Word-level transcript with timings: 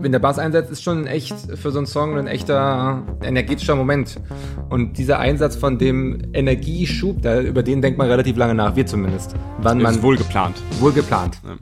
Wenn 0.00 0.12
der 0.12 0.20
Bass 0.20 0.38
einsetzt, 0.38 0.70
ist 0.70 0.82
schon 0.82 1.06
echt 1.06 1.34
für 1.56 1.72
so 1.72 1.78
einen 1.78 1.86
Song 1.86 2.16
ein 2.16 2.28
echter 2.28 3.02
energetischer 3.20 3.74
Moment. 3.74 4.20
Und 4.68 4.96
dieser 4.96 5.18
Einsatz 5.18 5.56
von 5.56 5.76
dem 5.78 6.22
Energieschub, 6.32 7.20
da, 7.20 7.40
über 7.40 7.62
den 7.62 7.82
denkt 7.82 7.98
man 7.98 8.08
relativ 8.08 8.36
lange 8.36 8.54
nach, 8.54 8.76
wir 8.76 8.86
zumindest. 8.86 9.34
Wann 9.60 9.82
man 9.82 9.96
ist 9.96 10.02
wohl 10.02 10.16
geplant. 10.16 10.56
Wohl 10.78 10.92
geplant. 10.92 11.40
Ja. 11.44 11.56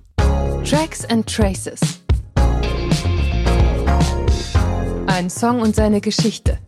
Tracks 0.65 1.05
and 1.07 1.27
Traces. 1.27 1.81
Ein 5.07 5.31
Song 5.31 5.61
und 5.61 5.75
seine 5.75 6.01
Geschichte. 6.01 6.59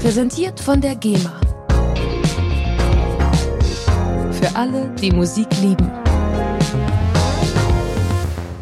Präsentiert 0.00 0.58
von 0.58 0.80
der 0.80 0.94
GEMA. 0.94 1.35
Für 4.46 4.54
alle, 4.54 4.94
die 5.02 5.10
Musik 5.10 5.48
lieben. 5.60 5.90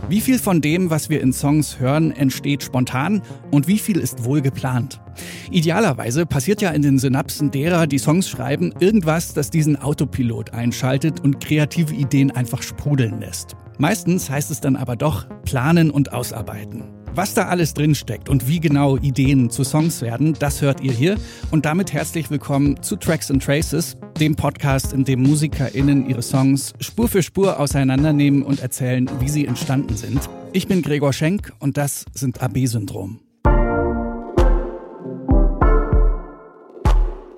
Wie 0.09 0.23
viel 0.23 0.38
von 0.38 0.62
dem, 0.62 0.88
was 0.88 1.10
wir 1.10 1.20
in 1.20 1.34
Songs 1.34 1.79
hören, 1.79 2.10
entsteht 2.10 2.62
spontan 2.62 3.20
und 3.51 3.69
wie 3.69 3.79
viel 3.79 3.98
ist 3.98 4.24
wohl 4.24 4.41
geplant? 4.41 5.02
Idealerweise 5.51 6.24
passiert 6.24 6.62
ja 6.62 6.70
in 6.70 6.80
den 6.80 6.98
Synapsen 6.98 7.51
derer, 7.51 7.87
die 7.87 7.98
Songs 7.98 8.30
schreiben, 8.30 8.73
irgendwas, 8.80 9.34
das 9.34 9.51
diesen 9.51 9.77
Autopilot 9.77 10.55
einschaltet 10.55 11.20
und 11.20 11.45
kreative 11.45 11.95
Ideen 11.95 12.30
einfach 12.30 12.62
sprudeln 12.62 13.21
lässt. 13.21 13.55
Meistens 13.77 14.30
heißt 14.30 14.51
es 14.51 14.62
dann 14.62 14.77
aber 14.77 14.96
doch 14.96 15.27
planen 15.45 15.91
und 15.91 16.15
ausarbeiten. 16.15 17.04
Was 17.16 17.32
da 17.32 17.46
alles 17.46 17.74
drinsteckt 17.74 18.28
und 18.28 18.48
wie 18.48 18.59
genau 18.59 18.96
Ideen 18.96 19.48
zu 19.48 19.62
Songs 19.62 20.02
werden, 20.02 20.34
das 20.36 20.62
hört 20.62 20.80
ihr 20.80 20.91
hier. 20.91 21.16
Und 21.52 21.64
damit 21.64 21.92
herzlich 21.92 22.28
willkommen 22.28 22.82
zu 22.82 22.96
Tracks 22.96 23.30
and 23.30 23.40
Traces, 23.40 23.96
dem 24.18 24.34
Podcast, 24.34 24.92
in 24.92 25.04
dem 25.04 25.23
MusikerInnen 25.23 26.09
ihre 26.10 26.23
Songs 26.23 26.73
Spur 26.80 27.06
für 27.06 27.23
Spur 27.23 27.60
auseinandernehmen 27.60 28.43
und 28.43 28.59
erzählen, 28.59 29.09
wie 29.21 29.29
sie 29.29 29.46
entstanden 29.46 29.96
sind. 29.96 30.29
Ich 30.52 30.66
bin 30.66 30.82
Gregor 30.82 31.12
Schenk 31.12 31.52
und 31.60 31.76
das 31.76 32.04
sind 32.15 32.43
AB-Syndrom. 32.43 33.21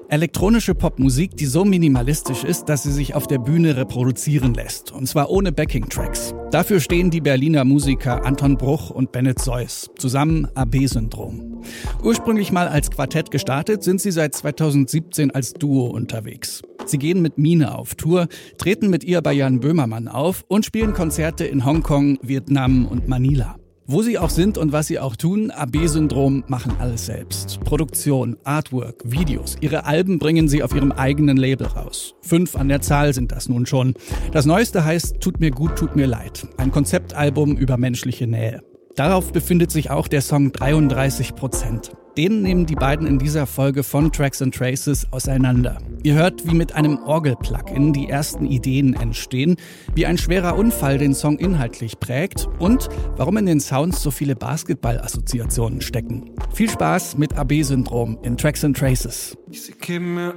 Elektronische 0.08 0.76
Popmusik, 0.76 1.36
die 1.36 1.46
so 1.46 1.64
minimalistisch 1.64 2.44
ist, 2.44 2.68
dass 2.68 2.84
sie 2.84 2.92
sich 2.92 3.16
auf 3.16 3.26
der 3.26 3.38
Bühne 3.38 3.76
reproduzieren 3.76 4.54
lässt. 4.54 4.92
Und 4.92 5.08
zwar 5.08 5.30
ohne 5.30 5.50
Backing-Tracks. 5.50 6.32
Dafür 6.52 6.78
stehen 6.78 7.10
die 7.10 7.20
Berliner 7.20 7.64
Musiker 7.64 8.24
Anton 8.24 8.56
Bruch 8.56 8.90
und 8.90 9.10
Bennett 9.10 9.40
Seuss. 9.40 9.90
Zusammen 9.98 10.46
AB-Syndrom. 10.54 11.60
Ursprünglich 12.04 12.52
mal 12.52 12.68
als 12.68 12.92
Quartett 12.92 13.32
gestartet, 13.32 13.82
sind 13.82 14.00
sie 14.00 14.12
seit 14.12 14.34
2017 14.34 15.32
als 15.32 15.54
Duo 15.54 15.86
unterwegs. 15.86 16.62
Sie 16.84 16.98
gehen 16.98 17.20
mit 17.20 17.36
Mine 17.36 17.76
auf 17.76 17.96
Tour, 17.96 18.28
treten 18.58 18.90
mit 18.90 19.02
ihr 19.02 19.20
bei 19.22 19.32
Jan 19.32 19.58
Böhmermann 19.58 20.06
auf 20.06 20.44
und 20.46 20.64
spielen 20.64 20.94
Konzerte 20.94 21.44
in 21.46 21.64
Hongkong, 21.64 22.18
Vietnam 22.22 22.86
und 22.86 23.08
Manila. 23.08 23.56
Wo 23.88 24.02
sie 24.02 24.18
auch 24.18 24.30
sind 24.30 24.58
und 24.58 24.72
was 24.72 24.88
sie 24.88 24.98
auch 24.98 25.14
tun, 25.14 25.52
AB-Syndrom 25.52 26.42
machen 26.48 26.72
alles 26.80 27.06
selbst. 27.06 27.60
Produktion, 27.60 28.36
Artwork, 28.42 29.00
Videos. 29.04 29.56
Ihre 29.60 29.84
Alben 29.84 30.18
bringen 30.18 30.48
sie 30.48 30.64
auf 30.64 30.74
ihrem 30.74 30.90
eigenen 30.90 31.36
Label 31.36 31.68
raus. 31.68 32.16
Fünf 32.20 32.56
an 32.56 32.68
der 32.68 32.80
Zahl 32.80 33.14
sind 33.14 33.30
das 33.30 33.48
nun 33.48 33.64
schon. 33.64 33.94
Das 34.32 34.44
neueste 34.44 34.84
heißt 34.84 35.20
Tut 35.20 35.38
mir 35.38 35.52
gut, 35.52 35.76
tut 35.76 35.94
mir 35.94 36.08
leid. 36.08 36.48
Ein 36.56 36.72
Konzeptalbum 36.72 37.56
über 37.56 37.76
menschliche 37.76 38.26
Nähe. 38.26 38.60
Darauf 38.96 39.30
befindet 39.30 39.70
sich 39.70 39.90
auch 39.90 40.08
der 40.08 40.22
Song 40.22 40.52
33 40.52 41.34
Prozent. 41.34 41.92
Den 42.16 42.40
nehmen 42.40 42.64
die 42.64 42.76
beiden 42.76 43.06
in 43.06 43.18
dieser 43.18 43.46
Folge 43.46 43.82
von 43.82 44.10
Tracks 44.10 44.40
and 44.40 44.54
Traces 44.54 45.06
auseinander. 45.10 45.76
Ihr 46.02 46.14
hört, 46.14 46.50
wie 46.50 46.54
mit 46.54 46.74
einem 46.74 47.02
Orgel-Plugin 47.02 47.92
die 47.92 48.08
ersten 48.08 48.46
Ideen 48.46 48.94
entstehen, 48.94 49.56
wie 49.94 50.06
ein 50.06 50.16
schwerer 50.16 50.56
Unfall 50.56 50.96
den 50.96 51.14
Song 51.14 51.38
inhaltlich 51.38 52.00
prägt 52.00 52.48
und 52.58 52.88
warum 53.16 53.36
in 53.36 53.44
den 53.44 53.60
Sounds 53.60 54.02
so 54.02 54.10
viele 54.10 54.34
Basketball-Assoziationen 54.34 55.82
stecken. 55.82 56.30
Viel 56.54 56.70
Spaß 56.70 57.18
mit 57.18 57.36
AB-Syndrom 57.36 58.16
in 58.22 58.38
Tracks 58.38 58.64
and 58.64 58.78
Traces. 58.78 59.36
Gebe 59.82 60.04
mir 60.06 60.34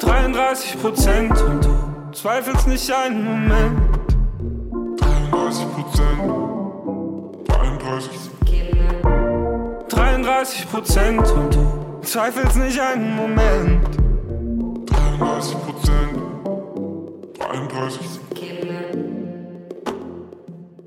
33 0.00 0.80
Prozent 0.80 1.40
und 1.40 1.64
du 1.64 2.10
zweifelst 2.12 2.66
nicht 2.66 2.90
einen 2.92 3.24
Moment. 3.24 3.89
33 9.88 10.70
Prozent 10.70 11.28
und 11.32 11.52
du 11.52 12.00
zweifelst 12.02 12.56
nicht 12.56 12.78
einen 12.78 13.16
Moment. 13.16 13.84
33 14.86 15.56
Prozent, 15.58 16.18
33 17.36 18.06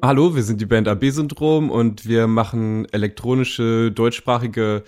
Hallo, 0.01 0.33
wir 0.33 0.43
sind 0.43 0.61
die 0.61 0.65
Band 0.65 0.87
AB 0.87 1.09
Syndrom 1.09 1.69
und 1.69 2.07
wir 2.07 2.27
machen 2.27 2.87
elektronische 2.93 3.91
deutschsprachige 3.91 4.85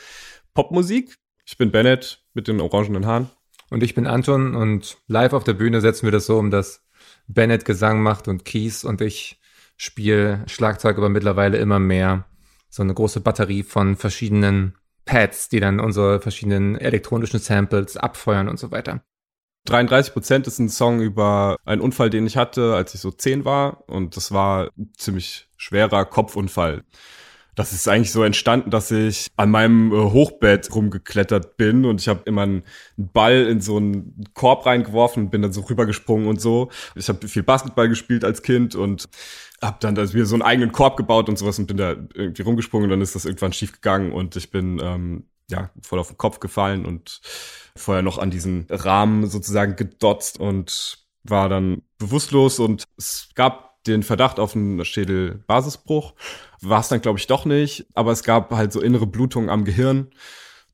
Popmusik. 0.54 1.18
Ich 1.46 1.58
bin 1.58 1.72
Bennett 1.72 2.24
mit 2.34 2.48
den 2.48 2.62
orangenen 2.62 3.06
Haaren. 3.06 3.30
Und 3.70 3.84
ich 3.84 3.94
bin 3.94 4.08
Anton 4.08 4.56
und 4.56 5.00
live 5.08 5.34
auf 5.34 5.44
der 5.44 5.54
Bühne 5.54 5.82
setzen 5.82 6.06
wir 6.06 6.12
das 6.12 6.28
so 6.28 6.38
um, 6.38 6.50
dass 6.50 6.82
Bennett 7.28 7.66
Gesang 7.66 8.02
macht 8.02 8.30
und 8.30 8.46
Keys 8.46 8.86
und 8.86 9.02
ich 9.02 9.38
spiele 9.78 10.44
Schlagzeug, 10.48 10.98
aber 10.98 11.10
mittlerweile 11.10 11.58
immer 11.58 11.80
mehr 11.80 12.26
so 12.70 12.84
eine 12.84 12.94
große 12.94 13.22
Batterie 13.22 13.64
von 13.64 13.96
verschiedenen 13.96 14.76
Pads, 15.06 15.50
die 15.50 15.60
dann 15.60 15.80
unsere 15.80 16.20
verschiedenen 16.20 16.78
elektronischen 16.78 17.40
Samples 17.40 17.96
abfeuern 17.96 18.50
und 18.50 18.60
so 18.60 18.72
weiter. 18.72 19.02
33 19.66 20.14
Prozent 20.14 20.48
ist 20.48 20.60
ein 20.60 20.70
Song 20.70 21.02
über 21.02 21.58
einen 21.66 21.82
Unfall, 21.82 22.10
den 22.10 22.28
ich 22.28 22.38
hatte, 22.38 22.76
als 22.76 22.94
ich 22.94 23.02
so 23.02 23.12
zehn 23.12 23.46
war. 23.46 23.84
Und 23.90 24.16
das 24.16 24.32
war 24.32 24.70
ein 24.78 24.92
ziemlich 24.96 25.48
schwerer 25.58 26.06
Kopfunfall. 26.06 26.84
Das 27.56 27.72
ist 27.72 27.88
eigentlich 27.88 28.12
so 28.12 28.24
entstanden, 28.24 28.70
dass 28.70 28.92
ich 28.92 29.32
an 29.38 29.50
meinem 29.50 29.92
äh, 29.94 29.96
Hochbett 29.96 30.76
rumgeklettert 30.76 31.56
bin 31.56 31.86
und 31.86 32.02
ich 32.02 32.10
habe 32.10 32.22
immer 32.26 32.42
einen 32.42 32.64
Ball 32.98 33.48
in 33.48 33.62
so 33.62 33.78
einen 33.78 34.26
Korb 34.34 34.66
reingeworfen 34.66 35.24
und 35.24 35.30
bin 35.30 35.42
dann 35.42 35.54
so 35.54 35.62
rübergesprungen 35.62 36.28
und 36.28 36.42
so. 36.42 36.70
Ich 36.96 37.08
habe 37.08 37.26
viel 37.30 37.44
Basketball 37.44 37.88
gespielt 37.88 38.26
als 38.26 38.44
Kind 38.44 38.76
und 38.76 39.06
habe 39.66 39.78
dann 39.80 39.98
also 39.98 40.14
wieder 40.14 40.26
so 40.26 40.36
einen 40.36 40.42
eigenen 40.42 40.72
Korb 40.72 40.98
gebaut 40.98 41.30
und 41.30 41.38
sowas 41.38 41.60
und 41.60 41.68
bin 41.68 41.78
da 41.78 41.92
irgendwie 42.14 42.42
rumgesprungen 42.42 42.86
und 42.86 42.92
dann 42.92 43.02
ist 43.02 43.16
das 43.16 43.26
irgendwann 43.26 43.54
schief 43.54 43.74
gegangen 43.74 44.12
und 44.12 44.36
ich 44.36 44.52
bin 44.52 44.80
ähm, 44.82 45.26
ja 45.50 45.72
voll 45.82 46.00
auf 46.00 46.08
den 46.08 46.18
Kopf 46.18 46.40
gefallen 46.40 46.86
und 46.86 47.22
vorher 47.76 48.04
noch 48.04 48.18
an 48.18 48.32
diesen 48.32 48.68
Rahmen 48.70 49.28
sozusagen 49.28 49.76
gedotzt 49.76 50.40
und 50.40 51.06
war 51.24 51.50
dann 51.50 51.82
bewusstlos 51.98 52.60
und 52.60 52.84
es 52.98 53.30
gab 53.36 53.66
den 53.86 54.04
Verdacht 54.04 54.40
auf 54.40 54.56
einen 54.56 54.84
Schädelbasisbruch. 54.84 56.14
War 56.62 56.80
es 56.80 56.88
dann, 56.88 57.02
glaube 57.02 57.20
ich, 57.20 57.28
doch 57.28 57.46
nicht. 57.46 57.86
Aber 57.94 58.12
es 58.12 58.24
gab 58.24 58.52
halt 58.52 58.72
so 58.72 58.82
innere 58.82 59.08
Blutungen 59.08 59.50
am 59.50 59.66
Gehirn. 59.66 60.10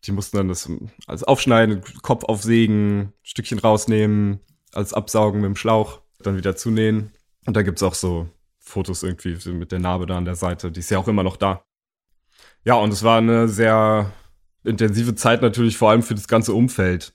Die 0.05 0.11
mussten 0.11 0.37
dann 0.37 0.47
das 0.47 0.69
alles 1.07 1.23
aufschneiden, 1.23 1.81
Kopf 2.01 2.23
aufsägen, 2.23 3.13
Stückchen 3.21 3.59
rausnehmen, 3.59 4.39
alles 4.73 4.93
absaugen 4.93 5.41
mit 5.41 5.49
dem 5.49 5.55
Schlauch, 5.55 6.01
dann 6.19 6.37
wieder 6.37 6.55
zunähen. 6.55 7.11
Und 7.45 7.55
da 7.55 7.61
gibt's 7.61 7.83
auch 7.83 7.93
so 7.93 8.27
Fotos 8.71 9.03
irgendwie 9.03 9.37
mit 9.51 9.71
der 9.71 9.79
Narbe 9.79 10.05
da 10.05 10.17
an 10.17 10.25
der 10.25 10.35
Seite. 10.35 10.71
Die 10.71 10.79
ist 10.79 10.89
ja 10.89 10.97
auch 10.97 11.07
immer 11.07 11.23
noch 11.23 11.37
da. 11.37 11.63
Ja, 12.63 12.75
und 12.75 12.91
es 12.91 13.03
war 13.03 13.17
eine 13.17 13.47
sehr 13.47 14.11
intensive 14.63 15.15
Zeit 15.15 15.41
natürlich 15.41 15.77
vor 15.77 15.89
allem 15.89 16.03
für 16.03 16.15
das 16.15 16.27
ganze 16.27 16.53
Umfeld. 16.53 17.13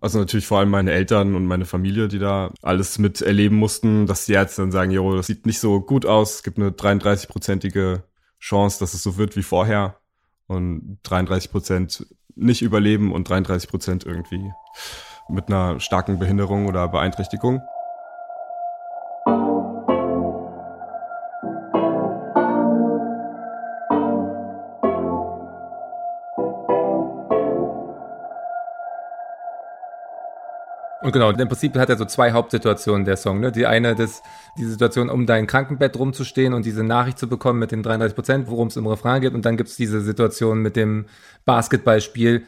Also 0.00 0.18
natürlich 0.18 0.46
vor 0.46 0.58
allem 0.58 0.68
meine 0.70 0.92
Eltern 0.92 1.34
und 1.34 1.46
meine 1.46 1.64
Familie, 1.64 2.08
die 2.08 2.18
da 2.18 2.52
alles 2.60 2.98
miterleben 2.98 3.56
mussten, 3.56 4.06
dass 4.06 4.26
die 4.26 4.32
jetzt 4.32 4.58
dann 4.58 4.70
sagen, 4.70 4.90
jo, 4.90 5.16
das 5.16 5.26
sieht 5.26 5.46
nicht 5.46 5.60
so 5.60 5.80
gut 5.80 6.04
aus. 6.04 6.36
Es 6.36 6.42
gibt 6.42 6.58
eine 6.58 6.70
33-prozentige 6.70 8.02
Chance, 8.38 8.80
dass 8.80 8.92
es 8.92 9.02
so 9.02 9.16
wird 9.16 9.36
wie 9.36 9.42
vorher. 9.42 9.98
Und 10.46 10.98
33 11.04 11.50
Prozent 11.50 12.06
nicht 12.34 12.60
überleben 12.60 13.12
und 13.12 13.28
33 13.28 13.70
Prozent 13.70 14.04
irgendwie 14.04 14.52
mit 15.30 15.48
einer 15.48 15.80
starken 15.80 16.18
Behinderung 16.18 16.66
oder 16.66 16.86
Beeinträchtigung. 16.88 17.62
Und 31.04 31.12
genau, 31.12 31.28
im 31.28 31.48
Prinzip 31.48 31.76
hat 31.76 31.90
er 31.90 31.98
so 31.98 32.06
zwei 32.06 32.32
Hauptsituationen, 32.32 33.04
der 33.04 33.18
Song. 33.18 33.38
Ne? 33.38 33.52
Die 33.52 33.66
eine, 33.66 33.94
das, 33.94 34.22
die 34.56 34.64
Situation, 34.64 35.10
um 35.10 35.26
dein 35.26 35.46
Krankenbett 35.46 35.98
rumzustehen 35.98 36.54
und 36.54 36.64
diese 36.64 36.82
Nachricht 36.82 37.18
zu 37.18 37.28
bekommen 37.28 37.58
mit 37.58 37.72
den 37.72 37.82
33 37.82 38.14
Prozent, 38.14 38.48
worum 38.48 38.68
es 38.68 38.76
im 38.76 38.86
Refrain 38.86 39.20
geht. 39.20 39.34
Und 39.34 39.44
dann 39.44 39.58
gibt's 39.58 39.76
diese 39.76 40.00
Situation 40.00 40.60
mit 40.60 40.76
dem 40.76 41.04
Basketballspiel. 41.44 42.46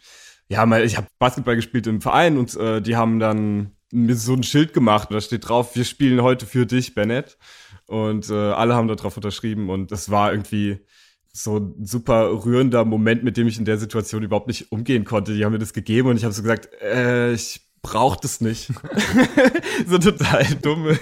Ja, 0.49 0.79
ich 0.79 0.97
habe 0.97 1.07
Basketball 1.19 1.55
gespielt 1.55 1.87
im 1.87 2.01
Verein 2.01 2.39
und 2.39 2.57
äh, 2.57 2.81
die 2.81 2.97
haben 2.97 3.19
dann 3.19 3.73
mir 3.93 4.17
so 4.17 4.33
ein 4.33 4.43
Schild 4.43 4.73
gemacht. 4.73 5.09
Da 5.11 5.21
steht 5.21 5.47
drauf, 5.47 5.77
wir 5.77 5.85
spielen 5.85 6.23
heute 6.23 6.47
für 6.47 6.65
dich, 6.65 6.95
Bennett. 6.95 7.37
Und 7.85 8.31
äh, 8.31 8.53
alle 8.53 8.75
haben 8.75 8.89
da 8.89 8.95
drauf 8.95 9.19
unterschrieben. 9.19 9.69
Und 9.69 9.93
das 9.93 10.11
war 10.11 10.33
irgendwie 10.33 10.79
so 11.31 11.59
ein 11.59 11.85
super 11.85 12.31
rührender 12.47 12.87
Moment, 12.87 13.23
mit 13.23 13.37
dem 13.37 13.49
ich 13.49 13.59
in 13.59 13.67
der 13.67 13.77
Situation 13.77 14.23
überhaupt 14.23 14.47
nicht 14.47 14.73
umgehen 14.73 15.05
konnte. 15.05 15.35
Die 15.35 15.45
haben 15.45 15.53
mir 15.53 15.59
das 15.59 15.75
gegeben 15.75 16.09
und 16.09 16.17
ich 16.17 16.25
habe 16.25 16.33
so 16.33 16.41
gesagt, 16.41 16.71
äh, 16.81 17.35
ich 17.35 17.66
braucht 17.87 18.25
es 18.25 18.41
nicht. 18.41 18.73
so 19.87 19.99
total 19.99 20.45
dumme, 20.61 20.99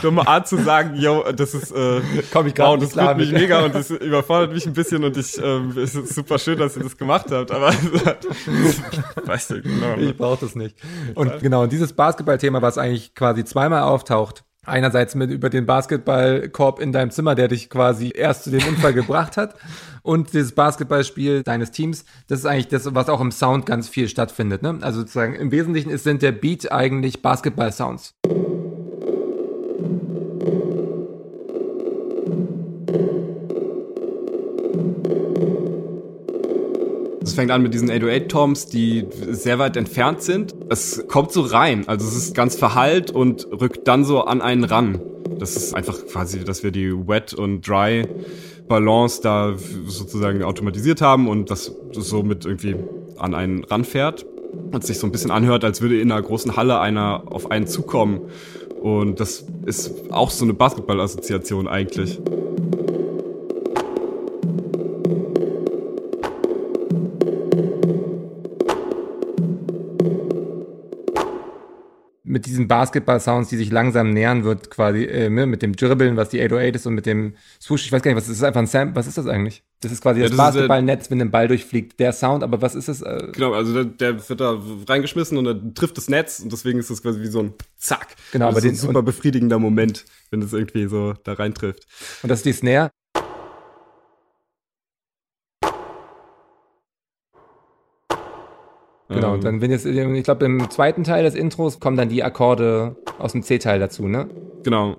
dumme 0.00 0.26
Art 0.26 0.48
zu 0.48 0.56
sagen, 0.56 0.96
yo, 0.96 1.22
das 1.32 1.52
ist, 1.54 1.70
äh, 1.70 2.00
Komm 2.32 2.46
ich 2.46 2.54
grad 2.54 2.68
wow, 2.68 2.78
das 2.78 2.96
wird 2.96 3.16
mich 3.18 3.30
mega 3.30 3.62
und 3.64 3.74
das 3.74 3.90
überfordert 3.90 4.52
mich 4.52 4.66
ein 4.66 4.72
bisschen 4.72 5.04
und 5.04 5.16
ich, 5.18 5.38
ähm, 5.38 5.76
es 5.76 5.94
ist 5.94 6.14
super 6.14 6.38
schön, 6.38 6.58
dass 6.58 6.76
ihr 6.76 6.82
das 6.82 6.96
gemacht 6.96 7.26
habt, 7.30 7.50
aber 7.50 7.72
weißt 9.24 9.50
du, 9.50 9.62
genau. 9.62 9.96
Ich 9.98 10.16
brauche 10.16 10.40
das 10.40 10.54
nicht. 10.54 10.76
Und 11.14 11.40
genau, 11.40 11.64
und 11.64 11.72
dieses 11.72 11.92
Basketballthema, 11.92 12.62
was 12.62 12.78
eigentlich 12.78 13.14
quasi 13.14 13.44
zweimal 13.44 13.82
auftaucht, 13.82 14.44
einerseits 14.66 15.14
mit 15.14 15.30
über 15.30 15.50
den 15.50 15.66
Basketballkorb 15.66 16.80
in 16.80 16.92
deinem 16.92 17.10
Zimmer, 17.10 17.34
der 17.34 17.48
dich 17.48 17.70
quasi 17.70 18.12
erst 18.14 18.44
zu 18.44 18.50
dem 18.50 18.66
Unfall 18.66 18.92
gebracht 18.94 19.36
hat, 19.36 19.54
und 20.02 20.32
dieses 20.32 20.52
Basketballspiel 20.52 21.42
deines 21.42 21.70
Teams, 21.70 22.04
das 22.28 22.40
ist 22.40 22.46
eigentlich 22.46 22.68
das, 22.68 22.94
was 22.94 23.08
auch 23.08 23.20
im 23.20 23.32
Sound 23.32 23.66
ganz 23.66 23.88
viel 23.88 24.08
stattfindet. 24.08 24.62
Ne? 24.62 24.78
Also 24.80 25.00
sozusagen 25.00 25.34
im 25.34 25.50
Wesentlichen 25.50 25.90
ist, 25.90 26.04
sind 26.04 26.22
der 26.22 26.32
Beat 26.32 26.72
eigentlich 26.72 27.22
Basketball-Sounds. 27.22 28.14
Es 37.30 37.36
fängt 37.36 37.52
an 37.52 37.62
mit 37.62 37.72
diesen 37.72 37.88
808-Toms, 37.88 38.66
die 38.66 39.06
sehr 39.30 39.60
weit 39.60 39.76
entfernt 39.76 40.20
sind. 40.20 40.52
Es 40.68 41.06
kommt 41.06 41.30
so 41.30 41.42
rein, 41.42 41.86
also 41.86 42.04
es 42.08 42.16
ist 42.16 42.34
ganz 42.34 42.56
verhallt 42.56 43.12
und 43.12 43.46
rückt 43.52 43.86
dann 43.86 44.04
so 44.04 44.22
an 44.22 44.42
einen 44.42 44.64
ran. 44.64 45.00
Das 45.38 45.54
ist 45.54 45.72
einfach 45.72 46.04
quasi, 46.06 46.42
dass 46.42 46.64
wir 46.64 46.72
die 46.72 46.90
Wet- 47.06 47.32
und 47.32 47.68
Dry-Balance 47.68 49.20
da 49.22 49.54
sozusagen 49.86 50.42
automatisiert 50.42 51.02
haben 51.02 51.28
und 51.28 51.52
das 51.52 51.72
somit 51.92 52.46
irgendwie 52.46 52.74
an 53.16 53.36
einen 53.36 53.62
ranfährt 53.62 54.26
und 54.72 54.84
sich 54.84 54.98
so 54.98 55.06
ein 55.06 55.12
bisschen 55.12 55.30
anhört, 55.30 55.62
als 55.62 55.80
würde 55.80 56.00
in 56.00 56.10
einer 56.10 56.20
großen 56.20 56.56
Halle 56.56 56.80
einer 56.80 57.22
auf 57.26 57.52
einen 57.52 57.68
zukommen. 57.68 58.22
Und 58.82 59.20
das 59.20 59.44
ist 59.66 60.10
auch 60.10 60.30
so 60.30 60.44
eine 60.44 60.54
Basketball-Assoziation 60.54 61.68
eigentlich. 61.68 62.18
Mit 72.30 72.46
diesen 72.46 72.68
Basketball-Sounds, 72.68 73.48
die 73.50 73.56
sich 73.56 73.70
langsam 73.70 74.10
nähern 74.10 74.44
wird, 74.44 74.70
quasi 74.70 75.04
äh, 75.04 75.28
ne, 75.28 75.46
mit 75.46 75.62
dem 75.62 75.74
Dribbeln, 75.74 76.16
was 76.16 76.28
die 76.30 76.40
808 76.40 76.76
ist 76.76 76.86
und 76.86 76.94
mit 76.94 77.04
dem 77.06 77.34
Swoosh, 77.60 77.84
ich 77.84 77.92
weiß 77.92 78.02
gar 78.02 78.10
nicht, 78.12 78.16
was 78.16 78.28
ist 78.28 78.40
das 78.40 78.46
einfach 78.46 78.60
ein 78.60 78.66
Sample, 78.66 78.96
was 78.96 79.06
ist 79.06 79.18
das 79.18 79.26
eigentlich? 79.26 79.62
Das 79.80 79.90
ist 79.92 80.00
quasi 80.00 80.20
Ja, 80.20 80.28
das, 80.28 80.36
das 80.36 80.48
ist, 80.48 80.54
äh, 80.54 80.58
Basketballnetz, 80.58 81.10
wenn 81.10 81.20
ein 81.20 81.30
Ball 81.30 81.48
durchfliegt, 81.48 81.98
der 82.00 82.12
Sound, 82.12 82.42
aber 82.42 82.62
was 82.62 82.74
ist 82.74 82.88
das? 82.88 83.02
Äh, 83.02 83.28
Genau, 83.32 83.52
also 83.54 83.72
der, 83.72 83.84
der 83.84 84.28
wird 84.28 84.40
da 84.40 84.60
reingeschmissen 84.88 85.36
und 85.38 85.44
dann 85.44 85.74
trifft 85.74 85.96
das 85.96 86.08
Netz 86.08 86.40
und 86.40 86.52
deswegen 86.52 86.78
ist 86.78 86.90
das 86.90 87.02
quasi 87.02 87.20
wie 87.20 87.26
so 87.26 87.40
ein 87.40 87.54
Zack. 87.76 88.08
Genau, 88.32 88.46
das 88.46 88.56
aber 88.56 88.58
ist 88.58 88.64
den- 88.64 88.72
ein 88.72 88.76
super 88.88 89.02
befriedigender 89.02 89.58
Moment, 89.58 90.04
wenn 90.30 90.42
es 90.42 90.52
irgendwie 90.52 90.86
so 90.86 91.14
da 91.24 91.32
reintrifft. 91.32 91.86
und 92.22 92.28
das 92.28 92.40
ist 92.40 92.46
die 92.46 92.52
Snare. 92.52 92.90
Genau, 99.10 99.32
und 99.32 99.38
Ähm, 99.38 99.40
dann 99.42 99.60
wenn 99.60 99.70
jetzt, 99.72 99.86
ich 99.86 100.24
glaube, 100.24 100.44
im 100.46 100.70
zweiten 100.70 101.02
Teil 101.02 101.24
des 101.24 101.34
Intros 101.34 101.80
kommen 101.80 101.96
dann 101.96 102.08
die 102.08 102.22
Akkorde 102.22 102.94
aus 103.18 103.32
dem 103.32 103.42
C-Teil 103.42 103.80
dazu, 103.80 104.06
ne? 104.06 104.28
Genau. 104.62 104.96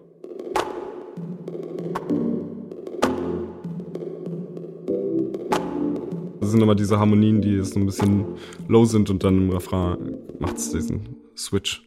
Das 6.41 6.51
sind 6.51 6.59
nochmal 6.59 6.75
diese 6.75 6.99
Harmonien, 6.99 7.41
die 7.41 7.61
so 7.63 7.79
ein 7.79 7.85
bisschen 7.85 8.25
low 8.67 8.83
sind 8.83 9.09
und 9.09 9.23
dann 9.23 9.37
im 9.37 9.49
Refrain 9.51 10.17
macht 10.39 10.57
es 10.57 10.71
diesen 10.71 11.15
Switch. 11.37 11.81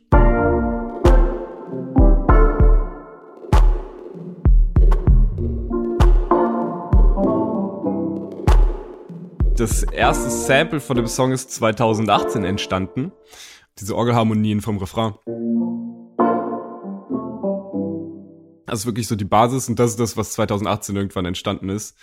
Das 9.57 9.85
erste 9.85 10.31
Sample 10.31 10.81
von 10.81 10.97
dem 10.97 11.07
Song 11.07 11.31
ist 11.31 11.53
2018 11.53 12.45
entstanden. 12.45 13.13
Diese 13.79 13.95
Orgelharmonien 13.95 14.61
vom 14.61 14.79
Refrain. 14.79 15.15
Das 18.67 18.81
ist 18.81 18.87
wirklich 18.87 19.07
so 19.07 19.15
die 19.15 19.25
Basis 19.25 19.69
und 19.69 19.79
das 19.79 19.93
ist 19.93 20.01
das, 20.01 20.17
was 20.17 20.33
2018 20.33 20.97
irgendwann 20.97 21.27
entstanden 21.27 21.69
ist. 21.69 21.97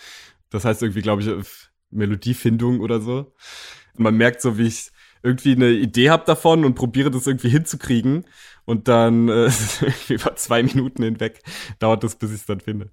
Das 0.48 0.64
heißt 0.64 0.80
irgendwie, 0.80 1.02
glaube 1.02 1.20
ich, 1.20 1.28
auf 1.30 1.70
Melodiefindung 1.90 2.80
oder 2.80 3.02
so. 3.02 3.34
Und 3.98 4.04
man 4.04 4.16
merkt 4.16 4.40
so, 4.40 4.56
wie 4.56 4.68
ich 4.68 4.90
irgendwie 5.22 5.52
eine 5.52 5.68
Idee 5.72 6.08
habe 6.08 6.24
davon 6.24 6.64
und 6.64 6.74
probiere 6.74 7.10
das 7.10 7.26
irgendwie 7.26 7.50
hinzukriegen. 7.50 8.24
Und 8.64 8.88
dann 8.88 9.28
äh, 9.28 9.50
irgendwie 9.82 10.14
über 10.14 10.36
zwei 10.36 10.62
Minuten 10.62 11.02
hinweg 11.02 11.42
dauert 11.80 12.02
das, 12.02 12.16
bis 12.16 12.30
ich 12.30 12.36
es 12.36 12.46
dann 12.46 12.60
finde. 12.60 12.92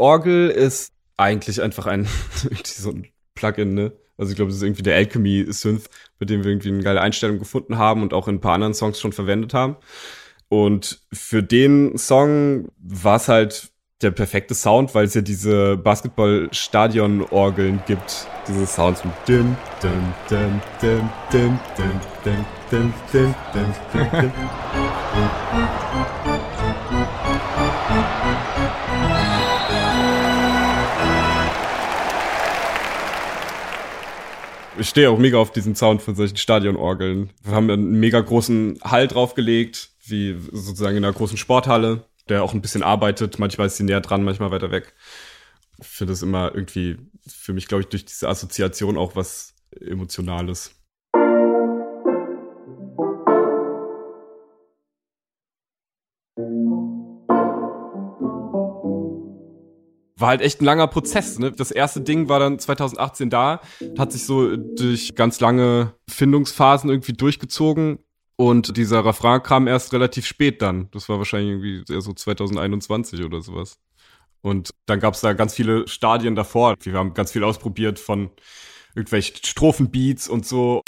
Orgel 0.00 0.50
ist 0.50 0.92
eigentlich 1.16 1.62
einfach 1.62 1.86
ein 1.86 2.06
so 2.64 2.90
ein 2.90 3.06
Plugin, 3.34 3.74
ne? 3.74 3.92
Also 4.16 4.32
ich 4.32 4.36
glaube, 4.36 4.50
das 4.50 4.58
ist 4.58 4.62
irgendwie 4.62 4.82
der 4.82 4.96
Alchemy 4.96 5.46
Synth, 5.50 5.88
mit 6.18 6.28
dem 6.28 6.44
wir 6.44 6.50
irgendwie 6.50 6.68
eine 6.68 6.82
geile 6.82 7.00
Einstellung 7.00 7.38
gefunden 7.38 7.78
haben 7.78 8.02
und 8.02 8.12
auch 8.12 8.28
in 8.28 8.36
ein 8.36 8.40
paar 8.40 8.54
anderen 8.54 8.74
Songs 8.74 9.00
schon 9.00 9.12
verwendet 9.12 9.54
haben. 9.54 9.76
Und 10.48 11.00
für 11.12 11.42
den 11.42 11.96
Song 11.96 12.68
war 12.78 13.16
es 13.16 13.28
halt 13.28 13.70
der 14.02 14.10
perfekte 14.10 14.54
Sound, 14.54 14.94
weil 14.94 15.06
es 15.06 15.14
ja 15.14 15.20
diese 15.20 15.76
Basketball-Stadion-Orgeln 15.76 17.82
gibt. 17.86 18.26
Diese 18.48 18.66
Sounds 18.66 19.04
mit 19.04 19.12
dim, 19.28 19.56
dim, 19.82 20.14
dim, 20.28 20.60
dim, 20.82 21.08
dim, 21.32 21.60
dim, 21.76 22.00
dim, 22.24 22.44
dim, 22.70 22.94
dim, 23.12 23.34
dim, 23.52 23.74
dim, 23.92 24.10
dim. 24.20 24.32
Ich 34.80 34.88
stehe 34.88 35.10
auch 35.10 35.18
mega 35.18 35.36
auf 35.36 35.52
diesen 35.52 35.76
Sound 35.76 36.00
von 36.00 36.14
solchen 36.14 36.38
Stadionorgeln. 36.38 37.28
Wir 37.42 37.52
haben 37.52 37.70
einen 37.70 38.00
mega 38.00 38.18
großen 38.18 38.78
Hall 38.82 39.08
draufgelegt, 39.08 39.90
wie 40.06 40.40
sozusagen 40.52 40.96
in 40.96 41.04
einer 41.04 41.12
großen 41.12 41.36
Sporthalle, 41.36 42.06
der 42.30 42.42
auch 42.42 42.54
ein 42.54 42.62
bisschen 42.62 42.82
arbeitet. 42.82 43.38
Manchmal 43.38 43.66
ist 43.66 43.76
sie 43.76 43.84
näher 43.84 44.00
dran, 44.00 44.24
manchmal 44.24 44.50
weiter 44.52 44.70
weg. 44.70 44.94
Ich 45.82 45.86
finde 45.86 46.14
das 46.14 46.22
immer 46.22 46.54
irgendwie 46.54 46.96
für 47.26 47.52
mich, 47.52 47.68
glaube 47.68 47.82
ich, 47.82 47.88
durch 47.88 48.06
diese 48.06 48.30
Assoziation 48.30 48.96
auch 48.96 49.16
was 49.16 49.54
Emotionales. 49.78 50.74
War 60.20 60.28
halt 60.28 60.40
echt 60.40 60.60
ein 60.60 60.64
langer 60.64 60.86
Prozess. 60.86 61.38
Ne? 61.38 61.52
Das 61.52 61.70
erste 61.70 62.00
Ding 62.00 62.28
war 62.28 62.38
dann 62.38 62.58
2018 62.58 63.30
da, 63.30 63.60
hat 63.98 64.12
sich 64.12 64.24
so 64.24 64.56
durch 64.56 65.14
ganz 65.14 65.40
lange 65.40 65.94
Findungsphasen 66.08 66.90
irgendwie 66.90 67.12
durchgezogen. 67.12 67.98
Und 68.36 68.76
dieser 68.78 69.04
Refrain 69.04 69.42
kam 69.42 69.66
erst 69.66 69.92
relativ 69.92 70.26
spät 70.26 70.62
dann. 70.62 70.88
Das 70.92 71.08
war 71.08 71.18
wahrscheinlich 71.18 71.50
irgendwie 71.50 71.92
eher 71.92 72.00
so 72.00 72.14
2021 72.14 73.22
oder 73.22 73.42
sowas. 73.42 73.78
Und 74.40 74.70
dann 74.86 75.00
gab 75.00 75.12
es 75.12 75.20
da 75.20 75.34
ganz 75.34 75.54
viele 75.54 75.86
Stadien 75.86 76.34
davor. 76.34 76.74
Wir 76.80 76.94
haben 76.94 77.12
ganz 77.12 77.32
viel 77.32 77.44
ausprobiert 77.44 77.98
von 77.98 78.30
irgendwelchen 78.94 79.36
Strophenbeats 79.44 80.28
und 80.28 80.46
so. 80.46 80.80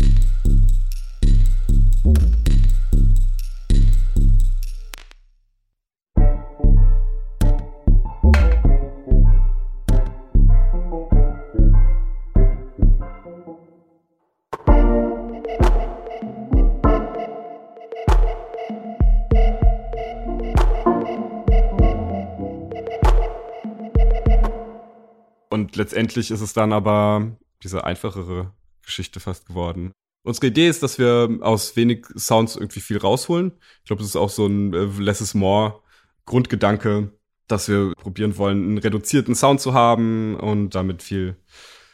Und 25.53 25.77
letztendlich 25.77 26.31
ist 26.31 26.41
es 26.41 26.55
dann 26.55 26.73
aber 26.73 27.37
diese 27.63 27.85
einfachere 27.85 28.55
Geschichte 28.83 29.21
fast 29.21 29.45
geworden. 29.45 29.93
Unsere 30.25 30.47
Idee 30.47 30.67
ist, 30.67 30.83
dass 30.83 30.99
wir 30.99 31.41
aus 31.43 31.77
wenig 31.77 32.07
Sounds 32.17 32.57
irgendwie 32.57 32.81
viel 32.81 32.97
rausholen. 32.97 33.53
Ich 33.81 33.85
glaube, 33.85 34.01
das 34.01 34.09
ist 34.09 34.17
auch 34.17 34.31
so 34.31 34.47
ein 34.47 34.73
äh, 34.73 34.87
Less 34.99 35.21
is 35.21 35.35
More 35.35 35.83
Grundgedanke, 36.25 37.13
dass 37.49 37.69
wir 37.69 37.93
probieren 37.97 38.39
wollen, 38.39 38.65
einen 38.65 38.79
reduzierten 38.79 39.35
Sound 39.35 39.61
zu 39.61 39.75
haben 39.75 40.37
und 40.37 40.75
damit 40.75 41.03
viel 41.03 41.37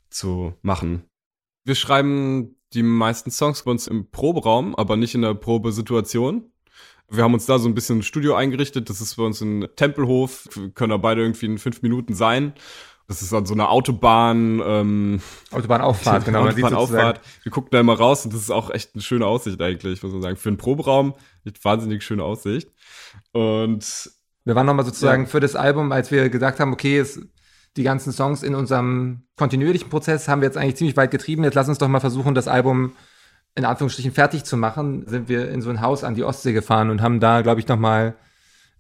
zu 0.09 0.55
machen. 0.63 1.03
Wir 1.65 1.75
schreiben 1.75 2.55
die 2.75 2.85
meisten 2.85 3.33
Songs 3.33 3.65
bei 3.65 3.73
uns 3.73 3.89
im 3.89 4.09
Proberaum, 4.13 4.77
aber 4.77 4.97
nicht 4.97 5.17
in 5.17 5.23
der 5.23 5.35
Probesituation. 5.35 6.53
Wir 7.11 7.25
haben 7.25 7.35
uns 7.35 7.47
da 7.47 7.59
so 7.59 7.69
ein 7.69 7.75
bisschen 7.75 7.99
ein 7.99 8.03
Studio 8.03 8.35
eingerichtet. 8.35 8.89
Das 8.89 9.01
ist 9.01 9.17
bei 9.17 9.25
uns 9.25 9.41
ein 9.41 9.67
Tempelhof. 9.75 10.47
Wir 10.53 10.71
können 10.71 10.91
da 10.91 10.99
beide 10.99 11.23
irgendwie 11.23 11.47
in 11.47 11.59
fünf 11.59 11.83
Minuten 11.83 12.15
sein. 12.15 12.53
Das 13.09 13.23
ist 13.23 13.33
an 13.33 13.47
so 13.47 13.55
einer 13.55 13.71
Autobahn. 13.71 14.61
Ähm, 14.63 15.21
Autobahnauffahrt, 15.51 16.25
genau. 16.27 16.47
Autobahnauffahrt. 16.47 17.21
Wir 17.43 17.51
gucken 17.51 17.71
da 17.73 17.81
immer 17.81 17.97
raus 17.97 18.27
und 18.27 18.35
das 18.35 18.43
ist 18.43 18.51
auch 18.51 18.71
echt 18.71 18.91
eine 18.95 19.03
schöne 19.03 19.27
Aussicht 19.27 19.61
eigentlich, 19.63 20.03
muss 20.03 20.13
man 20.13 20.21
sagen. 20.21 20.37
Für 20.37 20.51
einen 20.51 20.59
Proberaum 20.59 21.15
eine 21.45 21.55
wahnsinnig 21.63 22.05
schöne 22.05 22.23
Aussicht. 22.23 22.71
Und 23.33 24.13
Wir 24.45 24.55
waren 24.55 24.67
nochmal 24.67 24.85
sozusagen 24.85 25.27
für 25.27 25.41
das 25.41 25.57
Album, 25.57 25.91
als 25.91 26.11
wir 26.11 26.29
gesagt 26.29 26.61
haben, 26.61 26.75
okay, 26.75 26.99
es, 26.99 27.19
die 27.79 27.83
ganzen 27.83 28.13
Songs 28.13 28.43
in 28.43 28.55
unserem 28.55 29.23
kontinuierlichen 29.37 29.89
Prozess 29.89 30.29
haben 30.29 30.43
wir 30.43 30.47
jetzt 30.49 30.59
eigentlich 30.59 30.77
ziemlich 30.77 30.97
weit 30.99 31.11
getrieben. 31.11 31.45
Jetzt 31.45 31.55
lass 31.55 31.69
uns 31.69 31.79
doch 31.79 31.89
mal 31.89 32.01
versuchen, 32.01 32.35
das 32.35 32.47
Album 32.47 32.93
in 33.55 33.65
Anführungsstrichen 33.65 34.13
fertig 34.13 34.45
zu 34.45 34.59
machen. 34.59 35.07
Sind 35.07 35.31
wir 35.31 35.51
in 35.51 35.63
so 35.63 35.71
ein 35.71 35.81
Haus 35.81 36.05
an 36.05 36.15
die 36.15 36.25
Ostsee 36.25 36.53
gefahren 36.53 36.91
und 36.91 37.01
haben 37.01 37.21
da, 37.21 37.41
glaube 37.41 37.61
ich, 37.61 37.69
nochmal 37.69 38.17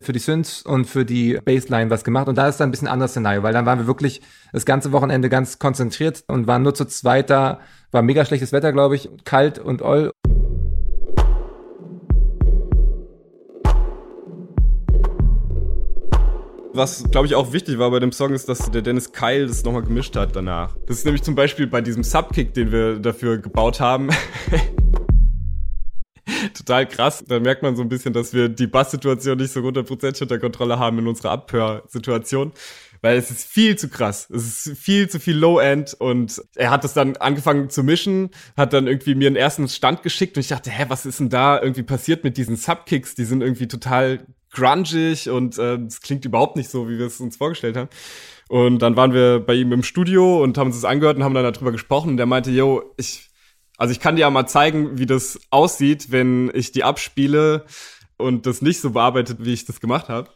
für 0.01 0.13
die 0.13 0.19
Synths 0.19 0.63
und 0.63 0.87
für 0.87 1.05
die 1.05 1.39
Bassline 1.45 1.91
was 1.91 2.05
gemacht. 2.05 2.29
Und 2.29 2.39
da 2.39 2.49
ist 2.49 2.59
dann 2.59 2.69
ein 2.69 2.71
bisschen 2.71 2.89
anderes 2.89 3.13
Szenario, 3.13 3.43
weil 3.43 3.53
dann 3.53 3.67
waren 3.67 3.79
wir 3.79 3.87
wirklich 3.87 4.21
das 4.53 4.65
ganze 4.65 4.93
Wochenende 4.93 5.29
ganz 5.29 5.59
konzentriert 5.59 6.25
und 6.27 6.47
waren 6.47 6.63
nur 6.63 6.75
zu 6.75 6.85
zweit 6.85 7.31
da. 7.31 7.61
War 7.91 8.03
mega 8.03 8.25
schlechtes 8.25 8.53
Wetter, 8.53 8.73
glaube 8.73 8.97
ich, 8.97 9.09
kalt 9.25 9.59
und 9.59 9.83
oll. 9.83 10.13
was, 16.79 17.05
glaube 17.11 17.27
ich, 17.27 17.35
auch 17.35 17.53
wichtig 17.53 17.79
war 17.79 17.91
bei 17.91 17.99
dem 17.99 18.13
Song, 18.13 18.33
ist, 18.33 18.49
dass 18.49 18.71
der 18.71 18.83
Dennis 18.83 19.13
Keil 19.13 19.49
das 19.49 19.65
nochmal 19.65 19.83
gemischt 19.83 20.17
hat 20.17 20.35
danach. 20.35 20.77
Das 20.87 20.99
ist 20.99 21.05
nämlich 21.05 21.23
zum 21.23 21.35
Beispiel 21.35 21.67
bei 21.67 21.83
diesem 21.83 22.05
Subkick, 22.05 22.55
den 22.55 22.73
wir 22.73 22.99
dafür 23.01 23.39
gebaut 23.39 23.81
haben. 23.81 24.09
Total 26.55 26.87
krass. 26.87 27.25
Da 27.27 27.41
merkt 27.41 27.63
man 27.63 27.77
so 27.77 27.83
ein 27.83 27.89
bisschen, 27.89 28.13
dass 28.13 28.33
wir 28.33 28.49
die 28.49 28.67
Basssituation 28.67 29.39
nicht 29.39 29.53
so 29.53 29.61
100% 29.61 30.23
unter 30.23 30.39
Kontrolle 30.39 30.79
haben 30.79 30.99
in 30.99 31.07
unserer 31.07 31.31
Abhörsituation. 31.33 32.53
Weil 33.01 33.17
es 33.17 33.31
ist 33.31 33.47
viel 33.47 33.77
zu 33.77 33.89
krass. 33.89 34.29
Es 34.29 34.67
ist 34.67 34.79
viel 34.79 35.09
zu 35.09 35.21
viel 35.21 35.37
Low-End 35.37 35.95
und 35.95 36.43
er 36.57 36.71
hat 36.71 36.83
das 36.83 36.95
dann 36.95 37.17
angefangen 37.17 37.71
zu 37.71 37.85
mischen, 37.85 38.31
hat 38.57 38.73
dann 38.73 38.89
irgendwie 38.89 39.15
mir 39.15 39.29
einen 39.29 39.37
ersten 39.37 39.69
Stand 39.69 40.03
geschickt 40.03 40.37
und 40.37 40.41
ich 40.41 40.49
dachte, 40.49 40.71
hä, 40.71 40.87
was 40.89 41.07
ist 41.07 41.21
denn 41.21 41.29
da 41.29 41.61
irgendwie 41.63 41.85
passiert 41.85 42.25
mit 42.25 42.37
diesen 42.37 42.57
Subkicks? 42.57 43.15
Die 43.15 43.25
sind 43.25 43.41
irgendwie 43.41 43.69
total 43.69 44.27
grungig 44.51 45.31
und 45.31 45.59
es 45.59 45.59
äh, 45.59 46.01
klingt 46.03 46.25
überhaupt 46.25 46.57
nicht 46.57 46.71
so, 46.71 46.89
wie 46.89 46.99
wir 46.99 47.07
es 47.07 47.21
uns 47.21 47.37
vorgestellt 47.37 47.77
haben. 47.77 47.89
Und 48.49 48.81
dann 48.81 48.97
waren 48.97 49.13
wir 49.13 49.41
bei 49.41 49.55
ihm 49.55 49.73
im 49.73 49.83
Studio 49.83 50.43
und 50.43 50.57
haben 50.57 50.69
uns 50.69 50.77
das 50.81 50.91
angehört 50.91 51.19
und 51.19 51.25
haben 51.25 51.35
dann 51.35 51.53
darüber 51.53 51.71
gesprochen. 51.71 52.11
Und 52.11 52.17
der 52.17 52.27
meinte, 52.27 52.51
yo, 52.51 52.83
ich, 52.97 53.28
also 53.79 53.93
ich 53.93 54.01
kann 54.01 54.17
dir 54.17 54.23
ja 54.23 54.31
mal 54.31 54.47
zeigen, 54.47 54.99
wie 54.99 55.07
das 55.07 55.41
aussieht, 55.51 56.11
wenn 56.11 56.51
ich 56.53 56.73
die 56.73 56.85
abspiele 56.85 57.65
und 58.17 58.45
das 58.45 58.61
nicht 58.61 58.81
so 58.81 58.91
bearbeitet, 58.91 59.39
wie 59.41 59.53
ich 59.53 59.65
das 59.65 59.81
gemacht 59.81 60.09
habe. 60.09 60.29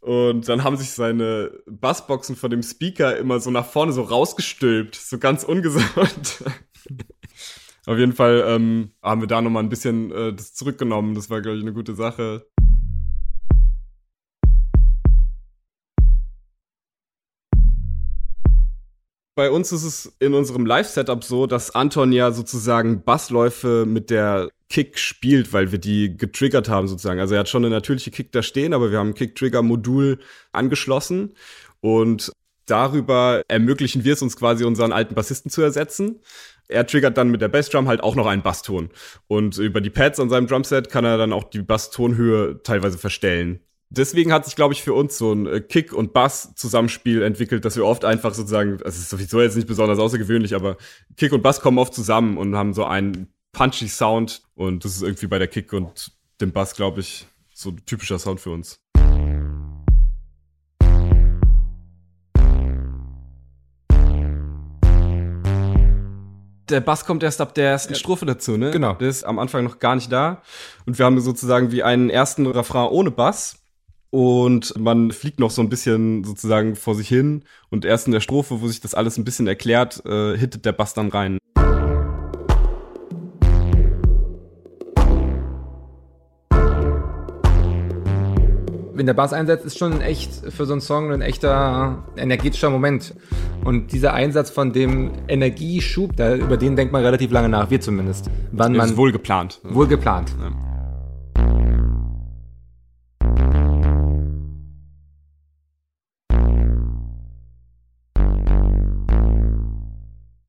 Und 0.00 0.48
dann 0.48 0.62
haben 0.62 0.76
sich 0.76 0.90
seine 0.90 1.52
Bassboxen 1.66 2.36
von 2.36 2.50
dem 2.50 2.62
Speaker 2.62 3.16
immer 3.16 3.40
so 3.40 3.50
nach 3.50 3.64
vorne 3.64 3.92
so 3.92 4.02
rausgestülpt, 4.02 4.94
so 4.94 5.18
ganz 5.18 5.42
ungesund. 5.42 6.44
Auf 7.86 7.98
jeden 7.98 8.12
Fall 8.12 8.44
ähm, 8.46 8.90
haben 9.02 9.22
wir 9.22 9.28
da 9.28 9.40
nochmal 9.40 9.62
ein 9.62 9.68
bisschen 9.68 10.12
äh, 10.12 10.32
das 10.32 10.54
zurückgenommen. 10.54 11.14
Das 11.14 11.30
war, 11.30 11.40
glaube 11.40 11.56
ich, 11.56 11.62
eine 11.62 11.72
gute 11.72 11.94
Sache. 11.94 12.46
Bei 19.42 19.50
uns 19.50 19.72
ist 19.72 19.82
es 19.82 20.12
in 20.20 20.34
unserem 20.34 20.66
Live-Setup 20.66 21.24
so, 21.24 21.48
dass 21.48 21.74
Anton 21.74 22.12
ja 22.12 22.30
sozusagen 22.30 23.02
Bassläufe 23.02 23.84
mit 23.88 24.08
der 24.08 24.50
Kick 24.68 25.00
spielt, 25.00 25.52
weil 25.52 25.72
wir 25.72 25.80
die 25.80 26.16
getriggert 26.16 26.68
haben 26.68 26.86
sozusagen. 26.86 27.18
Also 27.18 27.34
er 27.34 27.40
hat 27.40 27.48
schon 27.48 27.64
eine 27.64 27.74
natürliche 27.74 28.12
Kick 28.12 28.30
da 28.30 28.44
stehen, 28.44 28.72
aber 28.72 28.92
wir 28.92 29.00
haben 29.00 29.08
ein 29.08 29.14
Kick-Trigger-Modul 29.14 30.20
angeschlossen 30.52 31.34
und 31.80 32.30
darüber 32.66 33.42
ermöglichen 33.48 34.04
wir 34.04 34.12
es 34.12 34.22
uns 34.22 34.36
quasi 34.36 34.62
unseren 34.62 34.92
alten 34.92 35.16
Bassisten 35.16 35.50
zu 35.50 35.60
ersetzen. 35.60 36.20
Er 36.68 36.86
triggert 36.86 37.18
dann 37.18 37.32
mit 37.32 37.40
der 37.40 37.48
Bassdrum 37.48 37.88
halt 37.88 38.00
auch 38.00 38.14
noch 38.14 38.28
einen 38.28 38.42
Basston. 38.42 38.90
Und 39.26 39.58
über 39.58 39.80
die 39.80 39.90
Pads 39.90 40.20
an 40.20 40.30
seinem 40.30 40.46
Drumset 40.46 40.88
kann 40.88 41.04
er 41.04 41.18
dann 41.18 41.32
auch 41.32 41.50
die 41.50 41.62
Basstonhöhe 41.62 42.62
teilweise 42.62 42.96
verstellen 42.96 43.58
deswegen 43.92 44.32
hat 44.32 44.44
sich, 44.44 44.56
glaube 44.56 44.74
ich, 44.74 44.82
für 44.82 44.94
uns 44.94 45.18
so 45.18 45.32
ein 45.32 45.46
äh, 45.46 45.60
Kick- 45.60 45.92
und 45.92 46.12
Bass-Zusammenspiel 46.12 47.22
entwickelt, 47.22 47.64
dass 47.64 47.76
wir 47.76 47.84
oft 47.84 48.04
einfach 48.04 48.34
sozusagen, 48.34 48.72
also 48.72 48.88
es 48.88 48.98
ist 48.98 49.10
sowieso 49.10 49.40
jetzt 49.40 49.56
nicht 49.56 49.68
besonders 49.68 49.98
außergewöhnlich, 49.98 50.54
aber 50.54 50.76
Kick 51.16 51.32
und 51.32 51.42
Bass 51.42 51.60
kommen 51.60 51.78
oft 51.78 51.94
zusammen 51.94 52.38
und 52.38 52.56
haben 52.56 52.74
so 52.74 52.84
einen 52.84 53.28
punchy 53.52 53.88
Sound 53.88 54.42
und 54.54 54.84
das 54.84 54.96
ist 54.96 55.02
irgendwie 55.02 55.26
bei 55.26 55.38
der 55.38 55.48
Kick 55.48 55.72
und 55.72 56.12
dem 56.40 56.52
Bass, 56.52 56.74
glaube 56.74 57.00
ich, 57.00 57.26
so 57.52 57.70
ein 57.70 57.84
typischer 57.84 58.18
Sound 58.18 58.40
für 58.40 58.50
uns. 58.50 58.78
der 66.68 66.80
Bass 66.80 67.04
kommt 67.04 67.22
erst 67.22 67.42
ab 67.42 67.54
der 67.54 67.68
ersten 67.68 67.94
Strophe 67.94 68.24
dazu, 68.24 68.56
ne? 68.56 68.70
Genau. 68.70 68.94
Der 68.94 69.10
ist 69.10 69.24
am 69.24 69.38
Anfang 69.38 69.62
noch 69.62 69.78
gar 69.78 69.94
nicht 69.94 70.10
da. 70.10 70.40
Und 70.86 70.98
wir 70.98 71.04
haben 71.04 71.20
sozusagen 71.20 71.70
wie 71.70 71.82
einen 71.82 72.08
ersten 72.08 72.46
Refrain 72.46 72.88
ohne 72.88 73.10
Bass 73.10 73.61
und 74.12 74.78
man 74.78 75.10
fliegt 75.10 75.40
noch 75.40 75.50
so 75.50 75.62
ein 75.62 75.70
bisschen 75.70 76.22
sozusagen 76.22 76.76
vor 76.76 76.94
sich 76.94 77.08
hin 77.08 77.44
und 77.70 77.86
erst 77.86 78.06
in 78.06 78.12
der 78.12 78.20
Strophe, 78.20 78.60
wo 78.60 78.68
sich 78.68 78.80
das 78.80 78.94
alles 78.94 79.16
ein 79.16 79.24
bisschen 79.24 79.46
erklärt, 79.46 80.04
äh, 80.04 80.36
hittet 80.36 80.66
der 80.66 80.72
Bass 80.72 80.92
dann 80.92 81.08
rein. 81.08 81.38
Wenn 88.94 89.06
der 89.06 89.14
Bass 89.14 89.32
einsetzt, 89.32 89.64
ist 89.64 89.78
schon 89.78 90.02
echt 90.02 90.30
für 90.50 90.66
so 90.66 90.72
einen 90.72 90.82
Song 90.82 91.10
ein 91.10 91.22
echter 91.22 92.04
energetischer 92.14 92.68
Moment. 92.68 93.14
Und 93.64 93.92
dieser 93.92 94.12
Einsatz 94.12 94.50
von 94.50 94.74
dem 94.74 95.12
Energieschub, 95.26 96.14
da, 96.16 96.34
über 96.34 96.58
den 96.58 96.76
denkt 96.76 96.92
man 96.92 97.02
relativ 97.02 97.30
lange 97.30 97.48
nach, 97.48 97.70
wir 97.70 97.80
zumindest. 97.80 98.30
Wann 98.52 98.76
man, 98.76 98.90
ist 98.90 98.98
wohl 98.98 99.10
geplant. 99.10 99.60
Wohl 99.62 99.86
geplant. 99.86 100.34
Ja. 100.38 100.71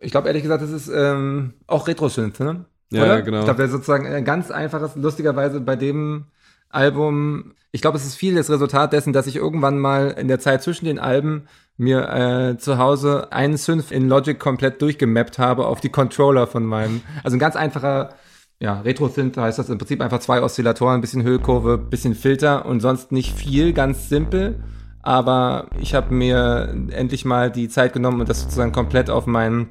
Ich 0.03 0.11
glaube 0.11 0.27
ehrlich 0.27 0.43
gesagt, 0.43 0.61
das 0.61 0.71
ist 0.71 0.89
ähm, 0.93 1.53
auch 1.67 1.87
Retro-Synth, 1.87 2.39
ne? 2.39 2.65
Ja, 2.91 3.03
Oder? 3.03 3.21
genau. 3.21 3.39
Ich 3.39 3.45
glaube, 3.45 3.57
der 3.57 3.69
sozusagen 3.69 4.05
ein 4.05 4.25
ganz 4.25 4.51
einfaches, 4.51 4.95
lustigerweise 4.95 5.59
bei 5.61 5.75
dem 5.75 6.25
Album, 6.69 7.53
ich 7.71 7.81
glaube, 7.81 7.97
es 7.97 8.05
ist 8.05 8.15
viel 8.15 8.35
das 8.35 8.49
Resultat 8.49 8.93
dessen, 8.93 9.13
dass 9.13 9.27
ich 9.27 9.35
irgendwann 9.35 9.79
mal 9.79 10.11
in 10.11 10.27
der 10.27 10.39
Zeit 10.39 10.61
zwischen 10.61 10.85
den 10.85 10.99
Alben 10.99 11.47
mir 11.77 12.09
äh, 12.09 12.57
zu 12.57 12.77
Hause 12.77 13.31
einen 13.31 13.57
Synth 13.57 13.91
in 13.91 14.07
Logic 14.07 14.39
komplett 14.39 14.81
durchgemappt 14.81 15.39
habe 15.39 15.65
auf 15.65 15.81
die 15.81 15.89
Controller 15.89 16.45
von 16.45 16.65
meinem. 16.65 17.01
Also 17.23 17.35
ein 17.35 17.39
ganz 17.39 17.55
einfacher, 17.55 18.13
ja, 18.59 18.81
Retro-Synth 18.81 19.37
heißt 19.37 19.57
das 19.57 19.69
im 19.69 19.77
Prinzip 19.77 20.01
einfach 20.01 20.19
zwei 20.19 20.41
Oszillatoren, 20.41 20.95
ein 20.95 21.01
bisschen 21.01 21.23
Höhekurve, 21.23 21.77
bisschen 21.77 22.15
Filter 22.15 22.65
und 22.65 22.79
sonst 22.79 23.11
nicht 23.11 23.35
viel, 23.35 23.73
ganz 23.73 24.09
simpel. 24.09 24.63
Aber 25.01 25.67
ich 25.79 25.95
habe 25.95 26.13
mir 26.13 26.73
endlich 26.91 27.25
mal 27.25 27.51
die 27.51 27.69
Zeit 27.69 27.93
genommen 27.93 28.21
und 28.21 28.29
das 28.29 28.41
sozusagen 28.41 28.71
komplett 28.71 29.09
auf 29.09 29.25
meinen 29.25 29.69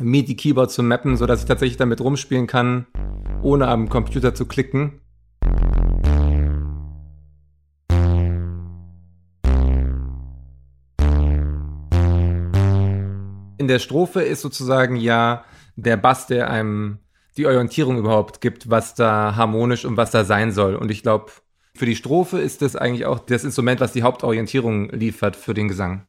MIDI-Keyboard 0.00 0.70
zu 0.70 0.82
mappen, 0.82 1.16
so 1.16 1.26
dass 1.26 1.40
ich 1.40 1.46
tatsächlich 1.46 1.76
damit 1.76 2.00
rumspielen 2.00 2.46
kann, 2.46 2.86
ohne 3.42 3.68
am 3.68 3.88
Computer 3.88 4.34
zu 4.34 4.46
klicken. 4.46 5.00
In 13.56 13.68
der 13.68 13.78
Strophe 13.78 14.22
ist 14.22 14.40
sozusagen 14.40 14.96
ja 14.96 15.44
der 15.76 15.96
Bass, 15.96 16.26
der 16.26 16.50
einem 16.50 16.98
die 17.36 17.46
Orientierung 17.46 17.98
überhaupt 17.98 18.40
gibt, 18.40 18.70
was 18.70 18.94
da 18.94 19.36
harmonisch 19.36 19.84
und 19.84 19.96
was 19.96 20.10
da 20.10 20.24
sein 20.24 20.52
soll. 20.52 20.74
Und 20.74 20.90
ich 20.90 21.02
glaube, 21.02 21.32
für 21.76 21.86
die 21.86 21.96
Strophe 21.96 22.40
ist 22.40 22.62
das 22.62 22.76
eigentlich 22.76 23.06
auch 23.06 23.20
das 23.20 23.44
Instrument, 23.44 23.80
was 23.80 23.92
die 23.92 24.02
Hauptorientierung 24.02 24.90
liefert 24.90 25.36
für 25.36 25.54
den 25.54 25.68
Gesang. 25.68 26.06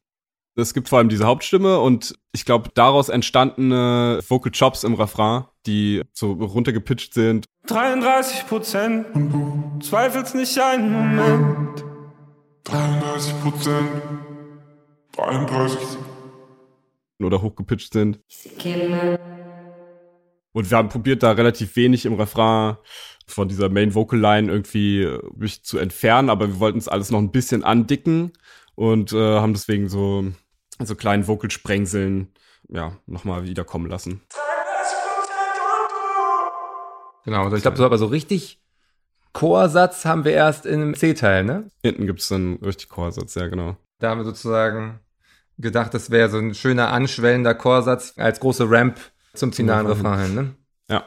Es 0.57 0.73
gibt 0.73 0.87
vor 0.87 0.99
allem 0.99 1.09
diese 1.09 1.25
Hauptstimme 1.25 1.79
und 1.79 2.15
ich 2.31 2.45
glaube, 2.45 2.69
daraus 2.73 3.09
entstandene 3.09 4.21
Vocal 4.25 4.53
Chops 4.53 4.85
im 4.85 4.93
Refrain, 4.93 5.43
die 5.65 6.01
so 6.13 6.31
runtergepitcht 6.31 7.13
sind. 7.13 7.45
33 7.67 8.47
Prozent 8.47 9.07
und 9.13 9.31
du 9.31 9.79
zweifelst 9.85 10.33
nicht 10.33 10.57
einen 10.57 10.93
Moment. 10.93 11.83
33 12.63 13.41
Prozent, 13.41 13.89
33 15.11 15.77
oder 17.21 17.41
hochgepitcht 17.41 17.91
sind. 17.91 18.21
Und 20.53 20.71
wir 20.71 20.77
haben 20.77 20.89
probiert, 20.89 21.21
da 21.21 21.31
relativ 21.31 21.75
wenig 21.75 22.05
im 22.05 22.13
Refrain 22.13 22.77
von 23.27 23.49
dieser 23.49 23.67
Main 23.67 23.93
Vocal 23.93 24.19
Line 24.19 24.49
irgendwie 24.49 25.17
mich 25.35 25.63
zu 25.63 25.77
entfernen, 25.79 26.29
aber 26.29 26.47
wir 26.47 26.59
wollten 26.61 26.77
es 26.77 26.87
alles 26.87 27.11
noch 27.11 27.19
ein 27.19 27.31
bisschen 27.31 27.63
andicken 27.65 28.31
und 28.75 29.11
äh, 29.11 29.39
haben 29.39 29.53
deswegen 29.53 29.89
so, 29.89 30.25
so 30.79 30.95
kleinen 30.95 31.27
Vocalsprengseln 31.27 32.33
ja, 32.69 32.93
nochmal 33.05 33.45
wiederkommen 33.45 33.89
lassen. 33.89 34.21
Genau, 37.25 37.43
also 37.43 37.55
ich 37.55 37.63
glaube, 37.63 37.77
so 37.77 37.85
aber 37.85 37.97
so 37.97 38.05
richtig 38.05 38.61
Chorsatz 39.33 40.05
haben 40.05 40.23
wir 40.23 40.31
erst 40.31 40.65
im 40.65 40.95
C-Teil, 40.95 41.43
ne? 41.43 41.69
Hinten 41.83 42.05
gibt's 42.05 42.29
dann 42.29 42.57
richtig 42.63 42.87
Chorsatz, 42.89 43.35
ja, 43.35 43.47
genau. 43.47 43.75
Da 43.99 44.09
haben 44.09 44.19
wir 44.19 44.25
sozusagen 44.25 44.99
gedacht, 45.57 45.93
das 45.93 46.11
wäre 46.11 46.29
so 46.29 46.37
ein 46.37 46.53
schöner 46.53 46.91
anschwellender 46.91 47.55
Chorsatz 47.55 48.13
als 48.17 48.39
große 48.39 48.69
Ramp 48.69 48.99
zum 49.33 49.51
finalen 49.53 49.87
Refrain, 49.87 50.35
ne? 50.35 50.55
Ja. 50.89 51.05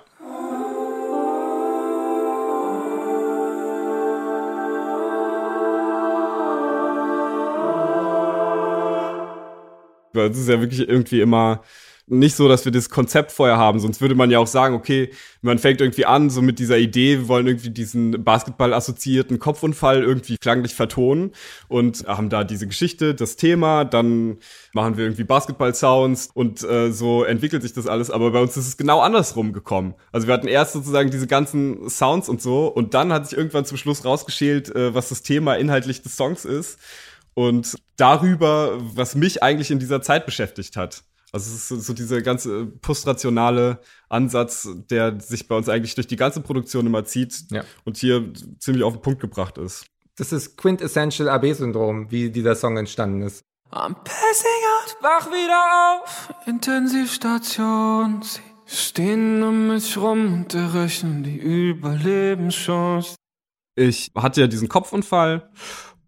Es 10.26 10.38
ist 10.38 10.48
ja 10.48 10.60
wirklich 10.60 10.88
irgendwie 10.88 11.20
immer 11.20 11.62
nicht 12.10 12.36
so, 12.36 12.48
dass 12.48 12.64
wir 12.64 12.72
das 12.72 12.88
Konzept 12.88 13.32
vorher 13.32 13.58
haben, 13.58 13.80
sonst 13.80 14.00
würde 14.00 14.14
man 14.14 14.30
ja 14.30 14.38
auch 14.38 14.46
sagen, 14.46 14.74
okay, 14.74 15.10
man 15.42 15.58
fängt 15.58 15.80
irgendwie 15.80 16.06
an, 16.06 16.30
so 16.30 16.42
mit 16.42 16.58
dieser 16.58 16.78
Idee, 16.78 17.18
wir 17.18 17.28
wollen 17.28 17.46
irgendwie 17.46 17.70
diesen 17.70 18.24
Basketball-assoziierten 18.24 19.38
Kopfunfall 19.38 20.02
irgendwie 20.02 20.38
klanglich 20.38 20.74
vertonen 20.74 21.32
und 21.68 22.06
haben 22.06 22.30
da 22.30 22.44
diese 22.44 22.66
Geschichte, 22.66 23.14
das 23.14 23.36
Thema, 23.36 23.84
dann 23.84 24.38
machen 24.72 24.96
wir 24.96 25.04
irgendwie 25.04 25.24
Basketball-Sounds 25.24 26.30
und 26.34 26.62
äh, 26.64 26.90
so 26.92 27.24
entwickelt 27.24 27.62
sich 27.62 27.74
das 27.74 27.86
alles, 27.86 28.10
aber 28.10 28.30
bei 28.30 28.40
uns 28.40 28.56
ist 28.56 28.68
es 28.68 28.76
genau 28.76 29.00
andersrum 29.00 29.52
gekommen. 29.52 29.94
Also 30.10 30.26
wir 30.26 30.34
hatten 30.34 30.48
erst 30.48 30.72
sozusagen 30.72 31.10
diese 31.10 31.26
ganzen 31.26 31.88
Sounds 31.90 32.28
und 32.28 32.40
so 32.40 32.68
und 32.68 32.94
dann 32.94 33.12
hat 33.12 33.28
sich 33.28 33.36
irgendwann 33.36 33.64
zum 33.64 33.76
Schluss 33.76 34.04
rausgeschält, 34.04 34.74
äh, 34.74 34.94
was 34.94 35.10
das 35.10 35.22
Thema 35.22 35.54
inhaltlich 35.54 36.02
des 36.02 36.16
Songs 36.16 36.44
ist 36.44 36.78
und 37.38 37.76
darüber, 37.96 38.78
was 38.96 39.14
mich 39.14 39.44
eigentlich 39.44 39.70
in 39.70 39.78
dieser 39.78 40.02
Zeit 40.02 40.26
beschäftigt 40.26 40.76
hat. 40.76 41.04
Also 41.30 41.54
es 41.54 41.70
ist 41.70 41.86
so 41.86 41.92
dieser 41.92 42.20
ganze 42.20 42.66
postrationale 42.66 43.78
Ansatz, 44.08 44.68
der 44.90 45.20
sich 45.20 45.46
bei 45.46 45.54
uns 45.56 45.68
eigentlich 45.68 45.94
durch 45.94 46.08
die 46.08 46.16
ganze 46.16 46.40
Produktion 46.40 46.84
immer 46.86 47.04
zieht 47.04 47.44
Ja. 47.52 47.62
und 47.84 47.96
hier 47.96 48.32
ziemlich 48.58 48.82
auf 48.82 48.94
den 48.94 49.02
Punkt 49.02 49.20
gebracht 49.20 49.56
ist. 49.56 49.86
Das 50.16 50.32
ist 50.32 50.56
Quintessential 50.56 51.28
AB-Syndrom, 51.28 52.10
wie 52.10 52.30
dieser 52.30 52.56
Song 52.56 52.76
entstanden 52.76 53.22
ist. 53.22 53.44
I'm 53.70 53.94
passing 53.94 54.60
out, 54.74 54.96
wach 55.00 55.26
wieder 55.30 56.00
auf. 56.02 56.34
Intensivstation, 56.46 58.20
sie 58.22 58.40
stehen 58.66 59.44
um 59.44 59.68
mich 59.68 59.96
rum 59.96 60.32
und 60.32 60.54
errechnen 60.54 61.22
die 61.22 61.36
Überlebenschance. 61.36 63.14
Ich 63.76 64.10
hatte 64.16 64.40
ja 64.40 64.46
diesen 64.48 64.68
Kopfunfall 64.68 65.48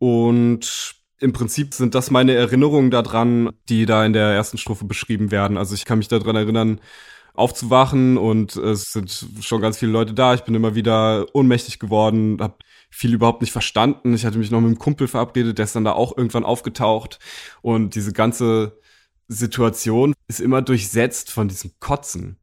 und 0.00 0.99
im 1.20 1.32
Prinzip 1.32 1.74
sind 1.74 1.94
das 1.94 2.10
meine 2.10 2.32
Erinnerungen 2.34 2.90
daran, 2.90 3.50
die 3.68 3.86
da 3.86 4.04
in 4.04 4.12
der 4.12 4.28
ersten 4.28 4.58
Strophe 4.58 4.86
beschrieben 4.86 5.30
werden. 5.30 5.58
Also 5.58 5.74
ich 5.74 5.84
kann 5.84 5.98
mich 5.98 6.08
daran 6.08 6.36
erinnern, 6.36 6.80
aufzuwachen 7.34 8.18
und 8.18 8.56
es 8.56 8.92
sind 8.92 9.26
schon 9.40 9.60
ganz 9.60 9.78
viele 9.78 9.92
Leute 9.92 10.14
da. 10.14 10.34
Ich 10.34 10.42
bin 10.42 10.54
immer 10.54 10.74
wieder 10.74 11.26
ohnmächtig 11.32 11.78
geworden, 11.78 12.38
habe 12.40 12.56
viel 12.90 13.14
überhaupt 13.14 13.40
nicht 13.40 13.52
verstanden. 13.52 14.14
Ich 14.14 14.24
hatte 14.24 14.38
mich 14.38 14.50
noch 14.50 14.60
mit 14.60 14.68
einem 14.68 14.78
Kumpel 14.78 15.08
verabredet, 15.08 15.58
der 15.58 15.64
ist 15.64 15.76
dann 15.76 15.84
da 15.84 15.92
auch 15.92 16.16
irgendwann 16.16 16.44
aufgetaucht 16.44 17.18
und 17.62 17.94
diese 17.94 18.12
ganze 18.12 18.78
Situation 19.28 20.14
ist 20.26 20.40
immer 20.40 20.60
durchsetzt 20.60 21.30
von 21.30 21.48
diesem 21.48 21.72
Kotzen. 21.78 22.36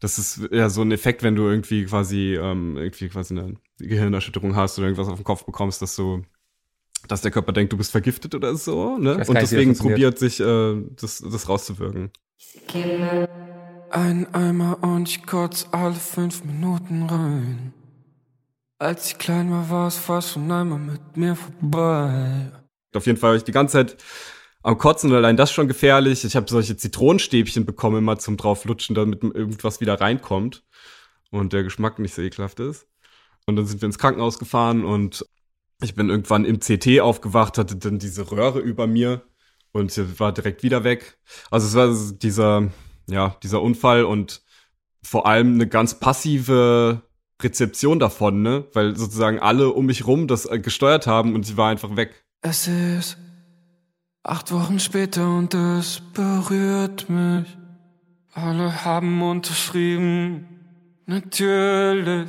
Das 0.00 0.18
ist 0.18 0.40
ja 0.52 0.68
so 0.68 0.82
ein 0.82 0.92
Effekt, 0.92 1.24
wenn 1.24 1.34
du 1.34 1.48
irgendwie 1.48 1.84
quasi 1.86 2.36
ähm, 2.36 2.76
irgendwie 2.76 3.08
quasi 3.08 3.36
eine 3.36 3.56
Gehirnerschütterung 3.78 4.54
hast 4.54 4.78
oder 4.78 4.86
irgendwas 4.86 5.08
auf 5.08 5.18
den 5.18 5.24
Kopf 5.24 5.44
bekommst, 5.44 5.82
dass 5.82 5.96
du 5.96 6.22
dass 7.08 7.22
der 7.22 7.30
Körper 7.30 7.52
denkt, 7.52 7.72
du 7.72 7.76
bist 7.76 7.90
vergiftet 7.90 8.34
oder 8.34 8.54
so, 8.56 8.98
ne? 8.98 9.14
Und 9.14 9.28
nicht, 9.28 9.42
deswegen 9.42 9.76
probiert 9.76 10.18
sich 10.18 10.40
äh, 10.40 10.76
das, 11.00 11.18
das 11.18 11.48
rauszuwirken. 11.48 12.10
Ein 13.90 14.34
Eimer 14.34 14.78
und 14.82 15.08
ich 15.08 15.26
kotz 15.26 15.66
alle 15.72 15.94
fünf 15.94 16.44
Minuten 16.44 17.04
rein. 17.04 17.72
Als 18.78 19.08
ich 19.08 19.18
klein 19.18 19.50
war, 19.50 19.70
war 19.70 19.88
es 19.88 19.96
fast 19.96 20.32
schon 20.32 20.50
einmal 20.52 20.78
mit 20.78 21.16
mir 21.16 21.34
vorbei. 21.34 22.52
Auf 22.94 23.06
jeden 23.06 23.18
Fall 23.18 23.30
war 23.30 23.36
ich 23.36 23.44
die 23.44 23.52
ganze 23.52 23.72
Zeit 23.72 23.96
am 24.62 24.78
Kotzen 24.78 25.10
und 25.10 25.16
allein 25.16 25.36
das 25.36 25.50
schon 25.50 25.68
gefährlich. 25.68 26.24
Ich 26.24 26.36
habe 26.36 26.48
solche 26.48 26.76
Zitronenstäbchen 26.76 27.64
bekommen, 27.64 27.98
immer 27.98 28.18
zum 28.18 28.36
drauflutschen, 28.36 28.94
damit 28.94 29.22
irgendwas 29.22 29.80
wieder 29.80 30.00
reinkommt 30.00 30.64
und 31.30 31.52
der 31.52 31.64
Geschmack 31.64 31.98
nicht 31.98 32.14
so 32.14 32.22
ekelhaft 32.22 32.60
ist. 32.60 32.86
Und 33.46 33.56
dann 33.56 33.66
sind 33.66 33.80
wir 33.80 33.86
ins 33.86 33.98
Krankenhaus 33.98 34.38
gefahren 34.38 34.84
und 34.84 35.24
ich 35.82 35.94
bin 35.94 36.10
irgendwann 36.10 36.44
im 36.44 36.60
CT 36.60 37.00
aufgewacht, 37.00 37.58
hatte 37.58 37.76
dann 37.76 37.98
diese 37.98 38.30
Röhre 38.30 38.60
über 38.60 38.86
mir 38.86 39.22
und 39.72 39.96
war 40.18 40.32
direkt 40.32 40.62
wieder 40.62 40.84
weg. 40.84 41.18
Also 41.50 41.66
es 41.66 41.74
war 41.74 42.16
dieser, 42.18 42.68
ja, 43.08 43.36
dieser 43.42 43.62
Unfall 43.62 44.04
und 44.04 44.42
vor 45.02 45.26
allem 45.26 45.54
eine 45.54 45.68
ganz 45.68 46.00
passive 46.00 47.02
Rezeption 47.40 47.98
davon, 48.00 48.42
ne? 48.42 48.66
Weil 48.72 48.96
sozusagen 48.96 49.38
alle 49.38 49.70
um 49.70 49.86
mich 49.86 50.06
rum 50.06 50.26
das 50.26 50.46
äh, 50.46 50.58
gesteuert 50.58 51.06
haben 51.06 51.34
und 51.34 51.44
sie 51.44 51.56
war 51.56 51.70
einfach 51.70 51.94
weg. 51.96 52.24
Es 52.42 52.66
ist 52.66 53.16
acht 54.24 54.50
Wochen 54.52 54.80
später 54.80 55.28
und 55.36 55.54
es 55.54 56.02
berührt 56.14 57.08
mich. 57.08 57.56
Alle 58.32 58.84
haben 58.84 59.22
unterschrieben, 59.22 60.46
natürlich. 61.06 62.28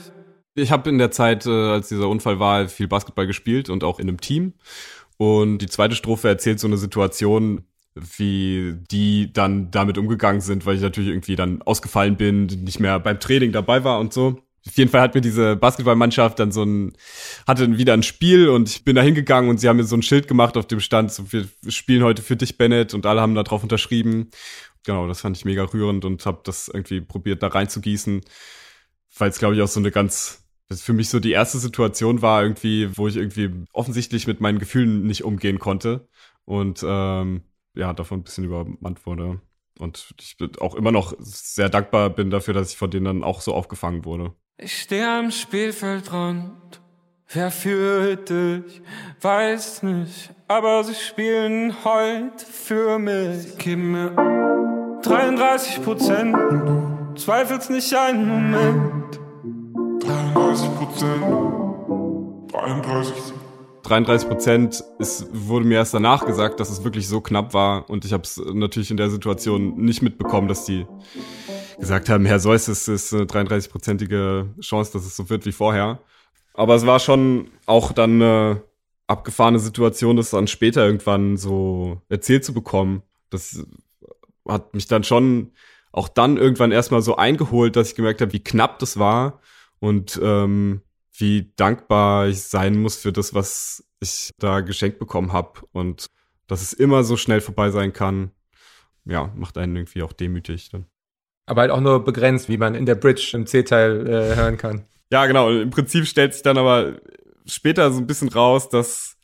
Ich 0.61 0.71
habe 0.71 0.89
in 0.89 0.97
der 0.97 1.11
Zeit, 1.11 1.45
äh, 1.45 1.49
als 1.49 1.89
dieser 1.89 2.09
Unfall 2.09 2.39
war, 2.39 2.67
viel 2.67 2.87
Basketball 2.87 3.27
gespielt 3.27 3.69
und 3.69 3.83
auch 3.83 3.99
in 3.99 4.07
einem 4.07 4.21
Team. 4.21 4.53
Und 5.17 5.59
die 5.59 5.67
zweite 5.67 5.95
Strophe 5.95 6.27
erzählt 6.27 6.59
so 6.59 6.67
eine 6.67 6.77
Situation, 6.77 7.65
wie 7.95 8.75
die 8.91 9.33
dann 9.33 9.71
damit 9.71 9.97
umgegangen 9.97 10.41
sind, 10.41 10.65
weil 10.65 10.75
ich 10.75 10.81
natürlich 10.81 11.09
irgendwie 11.09 11.35
dann 11.35 11.61
ausgefallen 11.61 12.15
bin, 12.17 12.45
nicht 12.45 12.79
mehr 12.79 12.99
beim 12.99 13.19
Training 13.19 13.51
dabei 13.51 13.83
war 13.83 13.99
und 13.99 14.13
so. 14.13 14.41
Auf 14.67 14.77
jeden 14.77 14.91
Fall 14.91 15.01
hat 15.01 15.15
mir 15.15 15.21
diese 15.21 15.55
Basketballmannschaft 15.55 16.37
dann 16.39 16.51
so 16.51 16.63
ein, 16.63 16.93
hatte 17.47 17.77
wieder 17.77 17.93
ein 17.93 18.03
Spiel 18.03 18.49
und 18.49 18.69
ich 18.69 18.83
bin 18.83 18.95
da 18.95 19.01
hingegangen 19.01 19.49
und 19.49 19.59
sie 19.59 19.69
haben 19.69 19.77
mir 19.77 19.83
so 19.83 19.95
ein 19.95 20.03
Schild 20.03 20.27
gemacht, 20.27 20.57
auf 20.57 20.67
dem 20.67 20.79
stand, 20.79 21.11
so, 21.11 21.31
wir 21.31 21.47
spielen 21.69 22.03
heute 22.03 22.21
für 22.21 22.35
dich, 22.35 22.57
Bennett, 22.57 22.93
und 22.93 23.05
alle 23.05 23.21
haben 23.21 23.35
da 23.35 23.43
drauf 23.43 23.63
unterschrieben. 23.63 24.29
Genau, 24.83 25.07
das 25.07 25.21
fand 25.21 25.37
ich 25.37 25.45
mega 25.45 25.63
rührend 25.63 26.05
und 26.05 26.25
habe 26.25 26.41
das 26.43 26.67
irgendwie 26.67 27.01
probiert, 27.01 27.41
da 27.41 27.47
reinzugießen, 27.47 28.21
weil 29.17 29.29
es, 29.29 29.39
glaube 29.39 29.55
ich, 29.55 29.61
auch 29.61 29.67
so 29.67 29.79
eine 29.79 29.91
ganz, 29.91 30.43
das 30.69 30.81
für 30.81 30.93
mich 30.93 31.09
so 31.09 31.19
die 31.19 31.31
erste 31.31 31.57
Situation 31.57 32.21
war 32.21 32.43
irgendwie, 32.43 32.95
wo 32.95 33.07
ich 33.07 33.17
irgendwie 33.17 33.51
offensichtlich 33.73 34.27
mit 34.27 34.39
meinen 34.39 34.59
Gefühlen 34.59 35.05
nicht 35.05 35.23
umgehen 35.23 35.59
konnte 35.59 36.07
und 36.45 36.85
ähm, 36.87 37.41
ja, 37.75 37.93
davon 37.93 38.19
ein 38.19 38.23
bisschen 38.23 38.45
übermannt 38.45 39.05
wurde. 39.05 39.41
Und 39.79 40.13
ich 40.19 40.37
bin 40.37 40.51
auch 40.59 40.75
immer 40.75 40.91
noch 40.91 41.13
sehr 41.19 41.69
dankbar 41.69 42.09
bin 42.09 42.29
dafür, 42.29 42.53
dass 42.53 42.71
ich 42.71 42.77
von 42.77 42.91
denen 42.91 43.05
dann 43.05 43.23
auch 43.23 43.41
so 43.41 43.53
aufgefangen 43.53 44.05
wurde. 44.05 44.33
Ich 44.57 44.81
stehe 44.81 45.09
am 45.09 45.31
Spielfeldrand. 45.31 46.81
Wer 47.31 47.51
führt 47.51 48.29
dich? 48.29 48.81
Weiß 49.21 49.83
nicht. 49.83 50.31
Aber 50.47 50.83
sie 50.83 50.95
spielen 50.95 51.73
heute 51.85 52.45
für 52.45 52.99
mich. 52.99 53.37
Sie 53.43 53.57
geben 53.57 53.91
mir 53.91 54.99
33 55.03 55.83
Prozent. 55.83 56.35
Zweifelst 57.15 57.69
nicht 57.69 57.93
einen 57.95 58.27
Moment. 58.27 58.88
33 60.33 60.75
Prozent. 60.75 61.23
33. 62.51 63.33
33 63.83 64.29
Prozent, 64.29 64.83
es 64.99 65.25
wurde 65.31 65.65
mir 65.65 65.75
erst 65.75 65.93
danach 65.93 66.25
gesagt, 66.25 66.59
dass 66.59 66.69
es 66.69 66.83
wirklich 66.83 67.07
so 67.07 67.21
knapp 67.21 67.53
war 67.53 67.89
und 67.89 68.05
ich 68.05 68.13
habe 68.13 68.23
es 68.23 68.37
natürlich 68.37 68.91
in 68.91 68.97
der 68.97 69.09
Situation 69.09 69.75
nicht 69.77 70.01
mitbekommen, 70.03 70.47
dass 70.47 70.65
die 70.65 70.85
gesagt 71.79 72.09
haben, 72.09 72.25
Herr 72.25 72.39
Seuss, 72.39 72.67
es 72.67 72.87
ist 72.87 73.13
eine 73.13 73.23
33-prozentige 73.23 74.59
Chance, 74.61 74.93
dass 74.93 75.05
es 75.05 75.15
so 75.15 75.29
wird 75.29 75.45
wie 75.45 75.51
vorher. 75.51 75.99
Aber 76.53 76.75
es 76.75 76.85
war 76.85 76.99
schon 76.99 77.49
auch 77.65 77.91
dann 77.91 78.21
eine 78.21 78.61
abgefahrene 79.07 79.59
Situation, 79.59 80.17
das 80.17 80.29
dann 80.29 80.47
später 80.47 80.85
irgendwann 80.85 81.37
so 81.37 82.01
erzählt 82.09 82.45
zu 82.45 82.53
bekommen. 82.53 83.01
Das 83.31 83.65
hat 84.47 84.75
mich 84.75 84.87
dann 84.87 85.03
schon 85.03 85.53
auch 85.91 86.09
dann 86.09 86.37
irgendwann 86.37 86.71
erstmal 86.71 87.01
so 87.01 87.15
eingeholt, 87.15 87.75
dass 87.75 87.89
ich 87.89 87.95
gemerkt 87.95 88.21
habe, 88.21 88.33
wie 88.33 88.43
knapp 88.43 88.77
das 88.77 88.99
war 88.99 89.39
und 89.79 90.19
ähm, 90.21 90.81
wie 91.17 91.51
dankbar 91.55 92.27
ich 92.27 92.41
sein 92.41 92.79
muss 92.81 92.97
für 92.97 93.11
das, 93.11 93.33
was 93.33 93.83
ich 93.99 94.31
da 94.37 94.61
geschenkt 94.61 94.99
bekommen 94.99 95.33
habe 95.33 95.61
und 95.71 96.07
dass 96.47 96.61
es 96.61 96.73
immer 96.73 97.03
so 97.03 97.17
schnell 97.17 97.41
vorbei 97.41 97.69
sein 97.69 97.93
kann. 97.93 98.31
Ja, 99.05 99.31
macht 99.35 99.57
einen 99.57 99.75
irgendwie 99.75 100.03
auch 100.03 100.13
demütig 100.13 100.69
dann. 100.69 100.85
Aber 101.45 101.61
halt 101.61 101.71
auch 101.71 101.81
nur 101.81 102.03
begrenzt, 102.03 102.47
wie 102.47 102.57
man 102.57 102.75
in 102.75 102.85
der 102.85 102.95
Bridge 102.95 103.31
im 103.33 103.45
C-Teil 103.45 104.07
äh, 104.07 104.35
hören 104.35 104.57
kann. 104.57 104.85
Ja, 105.11 105.25
genau. 105.25 105.49
Im 105.49 105.71
Prinzip 105.71 106.05
stellt 106.05 106.33
sich 106.33 106.43
dann 106.43 106.57
aber 106.57 106.99
später 107.45 107.91
so 107.91 107.99
ein 107.99 108.07
bisschen 108.07 108.29
raus, 108.29 108.69
dass 108.69 109.17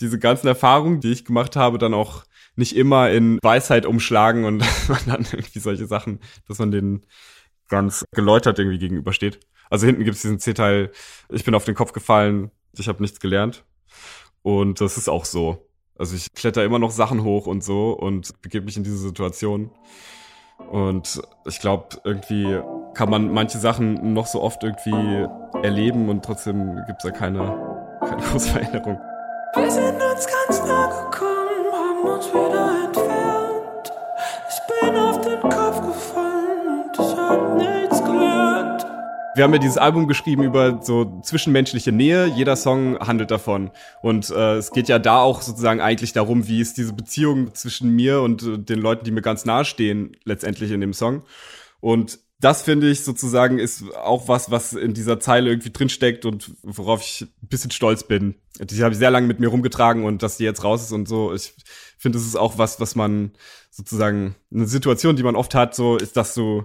diese 0.00 0.18
ganzen 0.18 0.46
Erfahrungen, 0.46 1.00
die 1.00 1.12
ich 1.12 1.24
gemacht 1.24 1.56
habe, 1.56 1.78
dann 1.78 1.94
auch 1.94 2.24
nicht 2.56 2.76
immer 2.76 3.10
in 3.10 3.38
Weisheit 3.42 3.86
umschlagen 3.86 4.44
und 4.44 4.58
man 4.88 5.00
dann 5.06 5.26
irgendwie 5.32 5.58
solche 5.58 5.86
Sachen, 5.86 6.20
dass 6.46 6.58
man 6.58 6.70
denen 6.70 7.06
ganz 7.68 8.04
geläutert 8.12 8.58
irgendwie 8.58 8.78
gegenübersteht. 8.78 9.40
Also 9.70 9.86
hinten 9.86 10.04
gibt 10.04 10.16
es 10.16 10.22
diesen 10.22 10.38
C-Teil, 10.38 10.90
ich 11.30 11.44
bin 11.44 11.54
auf 11.54 11.64
den 11.64 11.74
Kopf 11.74 11.92
gefallen, 11.92 12.50
ich 12.76 12.88
habe 12.88 13.02
nichts 13.02 13.20
gelernt. 13.20 13.64
Und 14.42 14.80
das 14.80 14.96
ist 14.98 15.08
auch 15.08 15.24
so. 15.24 15.66
Also 15.98 16.16
ich 16.16 16.32
kletter 16.34 16.64
immer 16.64 16.78
noch 16.78 16.90
Sachen 16.90 17.22
hoch 17.22 17.46
und 17.46 17.62
so 17.62 17.92
und 17.92 18.42
begebe 18.42 18.66
mich 18.66 18.76
in 18.76 18.84
diese 18.84 18.98
Situation. 18.98 19.70
Und 20.70 21.22
ich 21.46 21.60
glaube, 21.60 22.00
irgendwie 22.04 22.60
kann 22.94 23.10
man 23.10 23.32
manche 23.32 23.58
Sachen 23.58 24.12
noch 24.12 24.26
so 24.26 24.40
oft 24.40 24.62
irgendwie 24.62 25.26
erleben 25.62 26.08
und 26.08 26.24
trotzdem 26.24 26.80
gibt's 26.86 27.04
da 27.04 27.10
keine, 27.10 27.98
keine 28.00 28.22
große 28.30 28.50
Veränderung. 28.50 28.98
Wir 29.54 29.70
sind 29.70 30.02
uns 30.02 30.26
ganz 30.26 30.66
nah 30.66 31.08
gekommen, 31.10 31.72
haben 31.72 32.08
uns 32.08 32.28
wieder 32.28 32.84
entfernt. 32.86 33.03
Wir 39.34 39.42
haben 39.42 39.52
ja 39.52 39.58
dieses 39.58 39.78
Album 39.78 40.06
geschrieben 40.06 40.44
über 40.44 40.80
so 40.80 41.20
zwischenmenschliche 41.22 41.90
Nähe. 41.90 42.26
Jeder 42.26 42.54
Song 42.54 42.98
handelt 43.00 43.32
davon. 43.32 43.72
Und 44.00 44.30
äh, 44.30 44.54
es 44.54 44.70
geht 44.70 44.88
ja 44.88 45.00
da 45.00 45.20
auch 45.20 45.42
sozusagen 45.42 45.80
eigentlich 45.80 46.12
darum, 46.12 46.46
wie 46.46 46.60
ist 46.60 46.76
diese 46.78 46.92
Beziehung 46.92 47.52
zwischen 47.52 47.90
mir 47.90 48.20
und 48.20 48.44
äh, 48.44 48.58
den 48.58 48.78
Leuten, 48.78 49.04
die 49.04 49.10
mir 49.10 49.22
ganz 49.22 49.44
nahe 49.44 49.64
stehen, 49.64 50.16
letztendlich 50.24 50.70
in 50.70 50.80
dem 50.80 50.92
Song. 50.92 51.24
Und 51.80 52.20
das 52.38 52.62
finde 52.62 52.88
ich 52.88 53.02
sozusagen 53.02 53.58
ist 53.58 53.82
auch 53.96 54.28
was, 54.28 54.52
was 54.52 54.72
in 54.72 54.94
dieser 54.94 55.18
Zeile 55.18 55.50
irgendwie 55.50 55.72
drinsteckt 55.72 56.26
und 56.26 56.52
worauf 56.62 57.00
ich 57.00 57.22
ein 57.22 57.48
bisschen 57.48 57.70
stolz 57.72 58.04
bin. 58.04 58.36
Die 58.60 58.82
habe 58.84 58.92
ich 58.92 58.98
sehr 58.98 59.10
lange 59.10 59.26
mit 59.26 59.40
mir 59.40 59.48
rumgetragen 59.48 60.04
und 60.04 60.22
dass 60.22 60.36
die 60.36 60.44
jetzt 60.44 60.62
raus 60.62 60.84
ist 60.84 60.92
und 60.92 61.08
so. 61.08 61.34
Ich 61.34 61.54
finde, 61.98 62.18
es 62.18 62.26
ist 62.26 62.36
auch 62.36 62.58
was, 62.58 62.80
was 62.80 62.94
man 62.94 63.32
sozusagen 63.70 64.36
eine 64.52 64.66
Situation, 64.66 65.16
die 65.16 65.22
man 65.24 65.36
oft 65.36 65.54
hat, 65.54 65.74
so 65.74 65.96
ist, 65.96 66.16
dass 66.16 66.34
du 66.34 66.64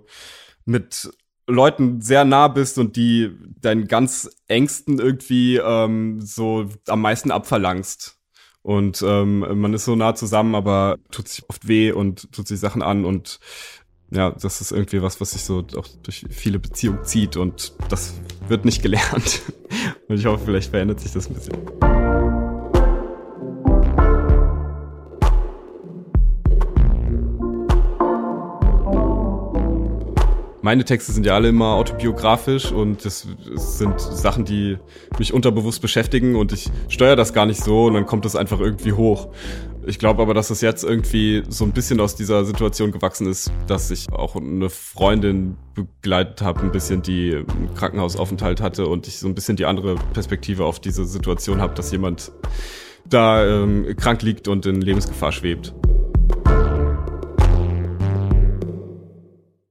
mit 0.65 1.09
Leuten 1.49 2.01
sehr 2.01 2.25
nah 2.25 2.47
bist 2.47 2.77
und 2.77 2.95
die 2.95 3.31
deinen 3.61 3.87
ganz 3.87 4.29
Ängsten 4.47 4.99
irgendwie 4.99 5.57
ähm, 5.57 6.21
so 6.21 6.67
am 6.87 7.01
meisten 7.01 7.31
abverlangst. 7.31 8.17
Und 8.61 9.03
ähm, 9.05 9.39
man 9.59 9.73
ist 9.73 9.85
so 9.85 9.95
nah 9.95 10.15
zusammen, 10.15 10.53
aber 10.53 10.97
tut 11.11 11.27
sich 11.27 11.43
oft 11.49 11.67
weh 11.67 11.91
und 11.91 12.31
tut 12.31 12.47
sich 12.47 12.59
Sachen 12.59 12.81
an 12.81 13.05
und 13.05 13.39
ja, 14.11 14.31
das 14.31 14.59
ist 14.61 14.71
irgendwie 14.71 15.01
was, 15.01 15.21
was 15.21 15.31
sich 15.31 15.43
so 15.43 15.65
auch 15.75 15.87
durch 16.03 16.25
viele 16.29 16.59
Beziehungen 16.59 17.03
zieht 17.03 17.37
und 17.37 17.73
das 17.89 18.15
wird 18.47 18.65
nicht 18.65 18.81
gelernt. 18.81 19.41
Und 20.07 20.17
ich 20.17 20.25
hoffe, 20.25 20.45
vielleicht 20.45 20.71
verändert 20.71 20.99
sich 20.99 21.11
das 21.11 21.29
ein 21.29 21.35
bisschen. 21.35 22.38
Meine 30.69 30.85
Texte 30.85 31.11
sind 31.11 31.25
ja 31.25 31.33
alle 31.33 31.49
immer 31.49 31.73
autobiografisch 31.73 32.71
und 32.71 33.03
das, 33.03 33.27
das, 33.51 33.79
sind 33.79 33.99
Sachen, 33.99 34.45
die 34.45 34.77
mich 35.17 35.33
unterbewusst 35.33 35.81
beschäftigen 35.81 36.35
und 36.35 36.51
ich 36.51 36.69
steuere 36.89 37.15
das 37.15 37.33
gar 37.33 37.47
nicht 37.47 37.59
so 37.63 37.85
und 37.85 37.95
dann 37.95 38.05
kommt 38.05 38.23
das 38.23 38.35
einfach 38.35 38.59
irgendwie 38.59 38.91
hoch. 38.91 39.29
Ich 39.87 39.97
glaube 39.97 40.21
aber, 40.21 40.35
dass 40.35 40.49
das 40.49 40.61
jetzt 40.61 40.83
irgendwie 40.83 41.41
so 41.49 41.65
ein 41.65 41.71
bisschen 41.71 41.99
aus 41.99 42.15
dieser 42.15 42.45
Situation 42.45 42.91
gewachsen 42.91 43.25
ist, 43.25 43.51
dass 43.65 43.89
ich 43.89 44.13
auch 44.13 44.35
eine 44.35 44.69
Freundin 44.69 45.57
begleitet 45.73 46.43
habe, 46.43 46.59
ein 46.59 46.71
bisschen 46.71 47.01
die 47.01 47.33
einen 47.33 47.73
Krankenhausaufenthalt 47.75 48.61
hatte 48.61 48.85
und 48.85 49.07
ich 49.07 49.17
so 49.17 49.27
ein 49.27 49.33
bisschen 49.33 49.55
die 49.55 49.65
andere 49.65 49.95
Perspektive 50.13 50.65
auf 50.65 50.79
diese 50.79 51.05
Situation 51.05 51.61
habe, 51.61 51.73
dass 51.73 51.91
jemand 51.91 52.31
da 53.05 53.43
ähm, 53.43 53.95
krank 53.97 54.21
liegt 54.21 54.47
und 54.47 54.67
in 54.67 54.81
Lebensgefahr 54.81 55.31
schwebt. 55.31 55.73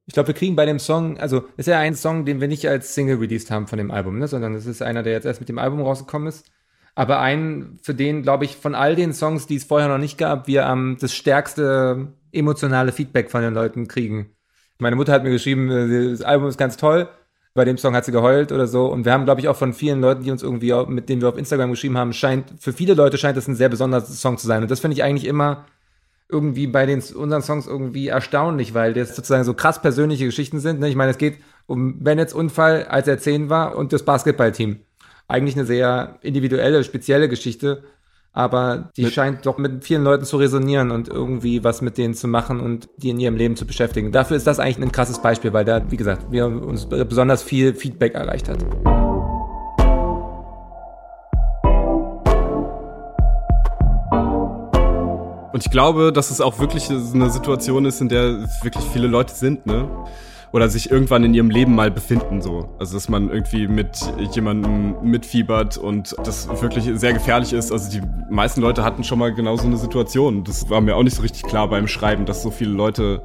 Ich 0.09 0.15
glaube, 0.15 0.29
wir 0.29 0.35
kriegen 0.35 0.57
bei 0.57 0.65
dem 0.65 0.79
Song, 0.79 1.19
also 1.19 1.45
ist 1.59 1.67
ja 1.69 1.79
ein 1.79 1.95
Song, 1.95 2.25
den 2.25 2.41
wir 2.41 2.49
nicht 2.49 2.67
als 2.67 2.95
Single 2.95 3.19
released 3.19 3.51
haben 3.51 3.67
von 3.67 3.77
dem 3.77 3.91
Album, 3.91 4.19
ne? 4.19 4.27
sondern 4.27 4.55
es 4.55 4.65
ist 4.65 4.81
einer, 4.81 5.03
der 5.03 5.13
jetzt 5.13 5.27
erst 5.27 5.41
mit 5.41 5.51
dem 5.51 5.59
Album 5.59 5.83
rausgekommen 5.83 6.29
ist. 6.29 6.47
Aber 6.95 7.21
einen, 7.21 7.79
für 7.83 7.95
den, 7.95 8.23
glaube 8.23 8.47
ich, 8.47 8.57
von 8.57 8.75
all 8.75 8.97
den 8.97 9.13
Songs, 9.13 9.47
die 9.47 9.57
es 9.57 9.65
vorher 9.65 9.87
noch 9.87 9.99
nicht 9.99 10.17
gab, 10.17 10.47
wir 10.47 10.63
ähm, 10.63 10.97
das 10.99 11.15
stärkste 11.15 12.09
emotionale 12.33 12.93
Feedback 12.93 13.31
von 13.31 13.43
den 13.43 13.53
Leuten 13.53 13.87
kriegen. 13.87 14.31
Meine 14.79 14.97
Mutter 14.97 15.13
hat 15.13 15.25
mir 15.25 15.31
geschrieben, 15.31 15.71
äh, 15.71 16.11
das 16.11 16.23
Album 16.23 16.49
ist 16.49 16.57
ganz 16.57 16.79
toll. 16.79 17.11
Bei 17.53 17.67
dem 17.67 17.77
Song 17.77 17.95
hat 17.95 18.07
sie 18.07 18.13
geheult 18.13 18.51
oder 18.51 18.67
so. 18.67 18.87
Und 18.87 19.05
wir 19.05 19.13
haben, 19.13 19.27
glaube 19.27 19.43
ich, 19.43 19.49
auch 19.49 19.57
von 19.57 19.75
vielen 19.75 20.01
Leuten, 20.01 20.23
die 20.23 20.31
uns 20.31 20.43
irgendwie, 20.43 20.73
mit 20.91 21.11
denen 21.11 21.21
wir 21.21 21.29
auf 21.29 21.37
Instagram 21.37 21.71
geschrieben 21.71 21.99
haben, 21.99 22.15
scheint, 22.15 22.55
für 22.59 22.73
viele 22.73 22.95
Leute 22.95 23.19
scheint 23.19 23.37
das 23.37 23.47
ein 23.47 23.57
sehr 23.57 23.69
besonderer 23.69 24.01
Song 24.01 24.39
zu 24.39 24.47
sein. 24.47 24.63
Und 24.63 24.71
das 24.71 24.81
finde 24.81 24.95
ich 24.95 25.03
eigentlich 25.03 25.27
immer 25.27 25.67
irgendwie 26.31 26.67
bei 26.67 26.87
den 26.87 27.03
unseren 27.15 27.43
Songs 27.43 27.67
irgendwie 27.67 28.09
erstaunlich, 28.09 28.75
weil 28.75 28.93
das 28.93 29.17
sozusagen 29.17 29.45
so 29.45 29.55
krass 29.55 29.81
persönliche 29.81 30.27
Geschichten 30.27 30.61
sind. 30.61 30.81
Ne? 30.81 30.89
Ich 30.89 30.97
meine, 30.97 31.11
es 31.11 31.19
geht 31.19 31.39
um 31.67 32.03
Bennets 32.03 32.35
Unfall, 32.35 32.85
als 32.85 33.09
er 33.09 33.19
zehn 33.19 33.49
war, 33.49 33.77
und 33.77 33.93
das 33.93 34.05
Basketballteam. 34.05 34.81
Eigentlich 35.27 35.57
eine 35.57 35.67
sehr 35.67 36.19
individuelle, 36.23 36.85
spezielle 36.85 37.29
Geschichte, 37.29 37.83
aber 38.33 38.91
die 38.97 39.05
mit 39.05 39.13
scheint 39.13 39.47
doch 39.47 39.59
mit 39.59 39.85
vielen 39.85 40.05
Leuten 40.05 40.25
zu 40.25 40.37
resonieren 40.37 40.91
und 40.91 41.09
irgendwie 41.09 41.65
was 41.65 41.83
mit 41.83 41.99
denen 41.99 42.15
zu 42.15 42.29
machen 42.29 42.61
und 42.61 42.89
die 42.97 43.11
in 43.11 43.21
ihrem 43.21 43.37
Leben 43.37 43.57
zu 43.57 43.67
beschäftigen. 43.67 44.13
Dafür 44.13 44.37
ist 44.37 44.47
das 44.47 44.59
eigentlich 44.59 44.79
ein 44.79 44.93
krasses 44.93 45.21
Beispiel, 45.21 45.53
weil 45.53 45.65
da, 45.65 45.91
wie 45.91 45.97
gesagt, 45.97 46.31
wir 46.31 46.47
uns 46.47 46.87
besonders 46.87 47.43
viel 47.43 47.75
Feedback 47.75 48.15
erreicht 48.15 48.49
hat. 48.49 48.65
Und 55.59 55.65
ich 55.67 55.73
glaube, 55.73 56.13
dass 56.13 56.31
es 56.31 56.41
auch 56.41 56.61
wirklich 56.61 56.89
eine 56.89 57.31
Situation 57.31 57.85
ist, 57.85 58.01
in 58.01 58.09
der 58.09 58.49
wirklich 58.63 58.85
viele 58.93 59.09
Leute 59.09 59.35
sind, 59.35 59.67
ne? 59.67 59.89
Oder 60.53 60.69
sich 60.69 60.89
irgendwann 60.89 61.25
in 61.25 61.35
ihrem 61.35 61.51
Leben 61.51 61.75
mal 61.75 61.91
befinden, 61.91 62.41
so. 62.41 62.77
Also, 62.79 62.95
dass 62.95 63.09
man 63.09 63.29
irgendwie 63.29 63.67
mit 63.67 63.99
jemandem 64.31 64.95
mitfiebert 65.03 65.77
und 65.77 66.15
das 66.23 66.49
wirklich 66.63 66.89
sehr 67.01 67.13
gefährlich 67.13 67.53
ist. 67.53 67.73
Also, 67.73 67.91
die 67.91 68.01
meisten 68.31 68.61
Leute 68.61 68.85
hatten 68.85 69.03
schon 69.03 69.19
mal 69.19 69.35
genau 69.35 69.57
so 69.57 69.67
eine 69.67 69.79
Situation. 69.79 70.45
Das 70.45 70.71
war 70.71 70.81
mir 70.81 70.95
auch 70.95 71.03
nicht 71.03 71.17
so 71.17 71.23
richtig 71.23 71.43
klar 71.43 71.69
beim 71.69 71.89
Schreiben, 71.89 72.25
dass 72.25 72.41
so 72.41 72.53
viele 72.53 72.71
Leute 72.71 73.23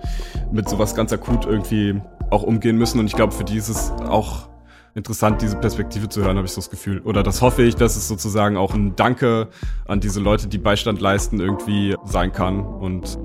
mit 0.52 0.67
sowas 0.67 0.96
ganz 0.96 1.13
akut 1.13 1.46
irgendwie 1.46 2.02
auch 2.32 2.41
umgehen 2.41 2.80
müssen. 2.80 3.00
Und 3.00 3.06
ich 3.06 3.13
glaube, 3.13 3.32
für 3.32 3.43
die 3.43 3.58
ist 3.58 3.69
es 3.69 3.91
auch 4.10 4.50
interessant, 4.95 5.41
diese 5.41 5.58
Perspektive 5.58 6.10
zu 6.10 6.23
hören, 6.23 6.38
habe 6.38 6.45
ich 6.45 6.53
so 6.53 6.62
das 6.62 6.69
Gefühl. 6.69 7.01
Oder 7.01 7.23
das 7.23 7.41
hoffe 7.41 7.63
ich, 7.63 7.75
dass 7.75 7.95
es 7.95 8.08
sozusagen 8.08 8.58
auch 8.58 8.73
ein 8.73 8.95
Danke 8.95 9.49
an 9.86 9.99
diese 9.99 10.19
Leute, 10.19 10.47
die 10.47 10.58
Beistand 10.58 11.01
leisten, 11.01 11.39
irgendwie 11.39 11.95
sein 12.06 12.32
kann 12.32 12.60
und 12.60 13.17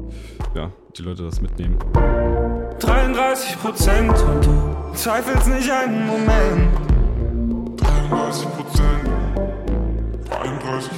ja, 0.55 0.73
die 0.97 1.03
Leute 1.03 1.25
das 1.25 1.41
mitnehmen. 1.41 1.79
33 2.79 3.59
Prozent 3.59 4.13
und 4.13 4.47
du 4.47 4.95
zweifelst 4.95 5.49
nicht 5.49 5.71
einen 5.71 6.07
Moment. 6.07 7.81
33 7.81 8.49
Prozent, 8.51 9.09
33 10.31 10.93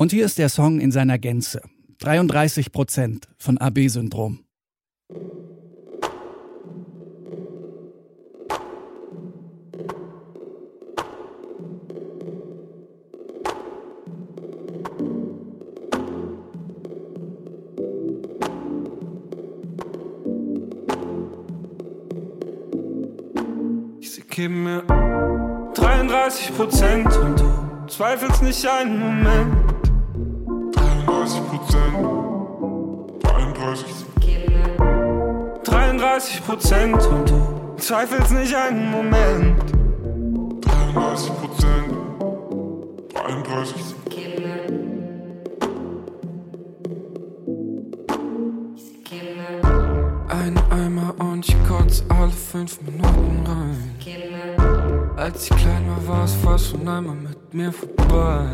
Und 0.00 0.12
hier 0.12 0.24
ist 0.24 0.38
der 0.38 0.48
Song 0.48 0.78
in 0.78 0.92
seiner 0.92 1.18
Gänze. 1.18 1.60
33 2.00 2.70
Prozent 2.70 3.28
von 3.38 3.58
AB-Syndrom. 3.58 4.44
Ich 24.00 24.28
gebe 24.28 24.54
mir 24.54 24.82
33 25.74 26.54
Prozent 26.56 27.16
und 27.16 27.40
du 27.40 27.86
zweifelst 27.88 28.42
nicht 28.42 28.64
einen 28.68 29.00
Moment. 29.00 29.57
33 31.58 31.66
Prozent, 31.66 31.96
33. 33.22 33.86
33 35.64 36.46
Prozent 36.46 37.06
und 37.06 37.30
du 37.30 37.74
zweifelst 37.78 38.32
nicht 38.32 38.54
einen 38.54 38.90
Moment. 38.90 39.60
33 40.60 41.32
Prozent, 41.34 41.94
33. 43.14 43.76
Ein 50.28 50.58
Eimer 50.70 51.14
und 51.18 51.48
ich 51.48 51.56
kotz 51.68 52.04
alle 52.08 52.30
fünf 52.30 52.80
Minuten 52.82 53.44
rein. 53.46 53.96
Als 55.16 55.50
ich 55.50 55.56
klein 55.56 55.84
war, 55.88 56.06
war 56.18 56.24
es 56.24 56.34
fast 56.34 56.70
schon 56.70 56.86
einmal 56.86 57.16
mit 57.16 57.52
mir 57.54 57.72
vorbei. 57.72 58.46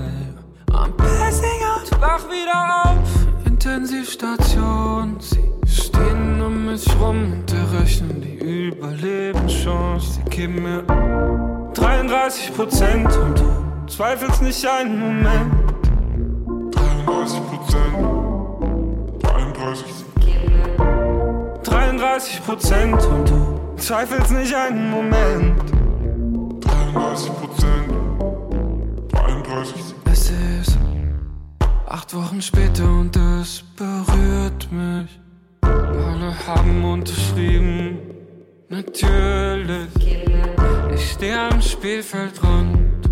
I'm 0.75 0.93
passing 0.97 1.64
wach 2.05 2.25
wieder 2.29 2.85
auf. 2.85 3.47
Intensivstation, 3.47 5.17
sie 5.21 5.51
stehen 5.67 6.41
um 6.43 6.67
mich 6.67 6.87
rum 7.01 7.33
und 7.33 7.53
errechnen 7.53 8.21
die 8.21 8.69
Überlebenschance. 8.69 10.15
Sie 10.15 10.31
geben 10.31 10.63
mir 10.63 10.83
33 11.73 12.55
Prozent 12.55 13.17
und 13.17 13.39
du 13.39 13.87
zweifelst 13.87 14.43
nicht 14.43 14.67
einen 14.67 14.99
Moment. 14.99 15.55
33 16.75 17.41
Prozent, 17.49 17.97
33. 19.23 19.87
33 21.63 22.45
Prozent 22.45 23.07
und 23.07 23.31
du 23.31 23.61
zweifelst 23.77 24.31
nicht 24.33 24.55
einen 24.55 24.91
Moment. 24.91 25.63
33 26.61 27.33
Prozent, 27.33 27.95
33, 29.13 29.75
Es 29.75 29.87
ist 29.87 30.04
acht 32.05 32.15
Wochen 32.15 32.43
später 32.43 32.85
und 32.85 33.17
es 33.17 33.65
berührt 33.77 34.71
mich. 34.71 35.09
Alle 35.63 36.35
haben 36.47 36.85
unterschrieben, 36.85 37.99
natürlich. 38.69 39.89
Ich 40.95 41.13
stehe 41.13 41.39
am 41.39 41.63
Spielfeldrand. 41.63 43.09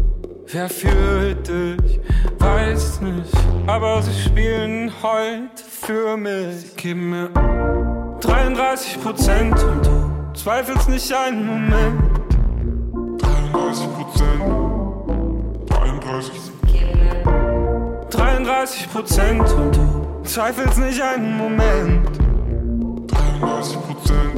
Wer 0.46 0.68
führt 0.68 1.48
dich? 1.48 2.00
Weiß 2.38 3.00
nicht, 3.00 3.32
aber 3.66 4.02
sie 4.02 4.22
spielen 4.24 4.92
heute 5.02 5.62
für 5.62 6.16
mich. 6.18 6.56
Sie 6.56 6.76
geben 6.76 7.10
mir 7.10 7.28
33 8.20 9.00
Prozent 9.02 9.54
und 9.64 9.86
du 9.86 10.32
zweifelst 10.34 10.90
nicht 10.90 11.10
einen 11.14 11.46
Moment. 11.46 12.01
33 18.22 18.88
Prozent 18.92 19.52
und 19.52 19.76
du 19.76 20.22
zweifelst 20.22 20.78
nicht 20.78 21.02
einen 21.02 21.36
Moment. 21.36 22.06
33 23.10 23.78
Prozent, 23.80 24.36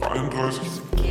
33, 0.00 0.62
Wir 0.92 1.01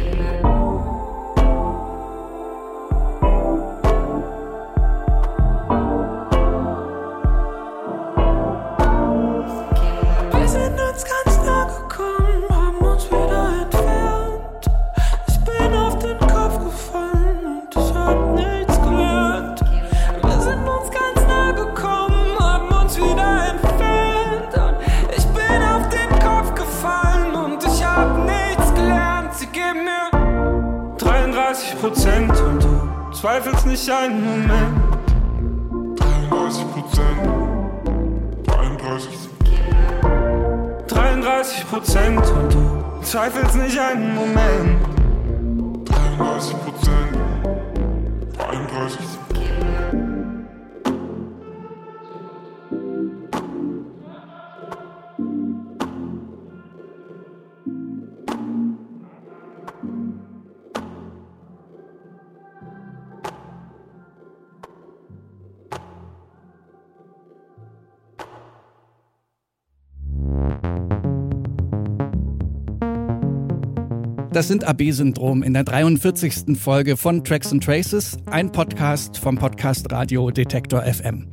Das 74.34 74.48
sind 74.48 74.64
AB-Syndrom 74.64 75.44
in 75.44 75.54
der 75.54 75.66
43. 75.66 76.58
Folge 76.58 76.96
von 76.96 77.22
Tracks 77.22 77.52
and 77.52 77.62
Traces, 77.62 78.18
ein 78.28 78.50
Podcast 78.50 79.18
vom 79.18 79.38
Podcast 79.38 79.92
Radio 79.92 80.32
Detektor 80.32 80.84
FM. 80.84 81.28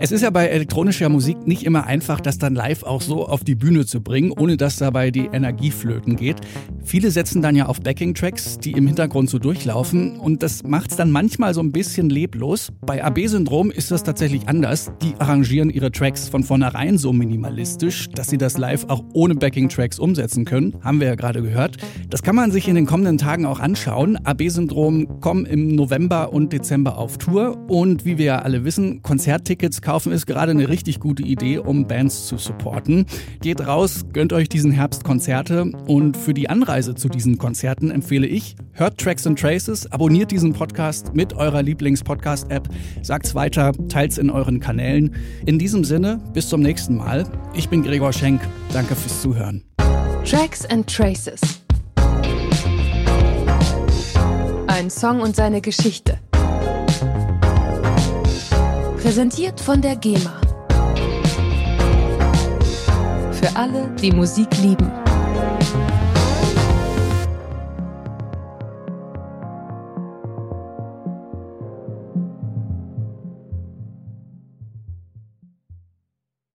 Es 0.00 0.10
ist 0.10 0.22
ja 0.22 0.30
bei 0.30 0.48
elektronischer 0.48 1.08
Musik 1.08 1.46
nicht 1.46 1.62
immer 1.62 1.86
einfach, 1.86 2.20
das 2.20 2.38
dann 2.38 2.56
live 2.56 2.82
auch 2.82 3.02
so 3.02 3.24
auf 3.24 3.44
die 3.44 3.54
Bühne 3.54 3.86
zu 3.86 4.00
bringen, 4.00 4.32
ohne 4.32 4.56
dass 4.56 4.78
dabei 4.78 5.12
die 5.12 5.26
Energie 5.32 5.70
flöten 5.70 6.16
geht. 6.16 6.40
Viele 6.90 7.12
setzen 7.12 7.40
dann 7.40 7.54
ja 7.54 7.66
auf 7.66 7.80
Backing-Tracks, 7.82 8.58
die 8.58 8.72
im 8.72 8.88
Hintergrund 8.88 9.30
so 9.30 9.38
durchlaufen 9.38 10.18
und 10.18 10.42
das 10.42 10.64
macht's 10.64 10.96
dann 10.96 11.12
manchmal 11.12 11.54
so 11.54 11.60
ein 11.60 11.70
bisschen 11.70 12.10
leblos. 12.10 12.72
Bei 12.84 13.04
AB-Syndrom 13.04 13.70
ist 13.70 13.92
das 13.92 14.02
tatsächlich 14.02 14.48
anders. 14.48 14.90
Die 15.00 15.14
arrangieren 15.20 15.70
ihre 15.70 15.92
Tracks 15.92 16.28
von 16.28 16.42
vornherein 16.42 16.98
so 16.98 17.12
minimalistisch, 17.12 18.08
dass 18.10 18.28
sie 18.28 18.38
das 18.38 18.58
live 18.58 18.86
auch 18.88 19.04
ohne 19.12 19.36
Backing-Tracks 19.36 20.00
umsetzen 20.00 20.44
können. 20.44 20.74
Haben 20.82 20.98
wir 20.98 21.06
ja 21.06 21.14
gerade 21.14 21.42
gehört. 21.42 21.76
Das 22.08 22.24
kann 22.24 22.34
man 22.34 22.50
sich 22.50 22.66
in 22.66 22.74
den 22.74 22.86
kommenden 22.86 23.18
Tagen 23.18 23.46
auch 23.46 23.60
anschauen. 23.60 24.16
AB-Syndrom 24.24 25.20
kommen 25.20 25.46
im 25.46 25.76
November 25.76 26.32
und 26.32 26.52
Dezember 26.52 26.98
auf 26.98 27.18
Tour 27.18 27.56
und 27.68 28.04
wie 28.04 28.18
wir 28.18 28.24
ja 28.24 28.38
alle 28.40 28.64
wissen, 28.64 29.00
Konzerttickets 29.02 29.80
kaufen 29.80 30.10
ist 30.10 30.26
gerade 30.26 30.50
eine 30.50 30.68
richtig 30.68 30.98
gute 30.98 31.22
Idee, 31.22 31.58
um 31.58 31.86
Bands 31.86 32.26
zu 32.26 32.36
supporten. 32.36 33.06
Geht 33.40 33.64
raus, 33.64 34.06
gönnt 34.12 34.32
euch 34.32 34.48
diesen 34.48 34.72
Herbst 34.72 35.04
Konzerte 35.04 35.70
und 35.86 36.16
für 36.16 36.34
die 36.34 36.50
Anreise 36.50 36.79
zu 36.82 37.08
diesen 37.08 37.36
Konzerten 37.36 37.90
empfehle 37.90 38.26
ich, 38.26 38.56
hört 38.72 38.98
Tracks 38.98 39.26
and 39.26 39.38
Traces, 39.38 39.90
abonniert 39.92 40.30
diesen 40.30 40.54
Podcast 40.54 41.14
mit 41.14 41.34
eurer 41.34 41.62
Lieblings-Podcast-App, 41.62 42.68
sagt's 43.02 43.34
weiter, 43.34 43.72
teilt's 43.88 44.16
in 44.16 44.30
euren 44.30 44.60
Kanälen. 44.60 45.14
In 45.44 45.58
diesem 45.58 45.84
Sinne, 45.84 46.20
bis 46.32 46.48
zum 46.48 46.62
nächsten 46.62 46.96
Mal. 46.96 47.24
Ich 47.54 47.68
bin 47.68 47.82
Gregor 47.82 48.12
Schenk. 48.12 48.40
Danke 48.72 48.96
fürs 48.96 49.20
Zuhören. 49.20 49.62
Tracks 50.24 50.64
and 50.66 50.86
Traces. 50.86 51.40
Ein 54.66 54.88
Song 54.88 55.20
und 55.20 55.36
seine 55.36 55.60
Geschichte. 55.60 56.18
Präsentiert 58.96 59.60
von 59.60 59.82
der 59.82 59.96
GEMA. 59.96 60.40
Für 63.32 63.56
alle, 63.56 63.94
die 64.00 64.12
Musik 64.12 64.48
lieben. 64.62 64.99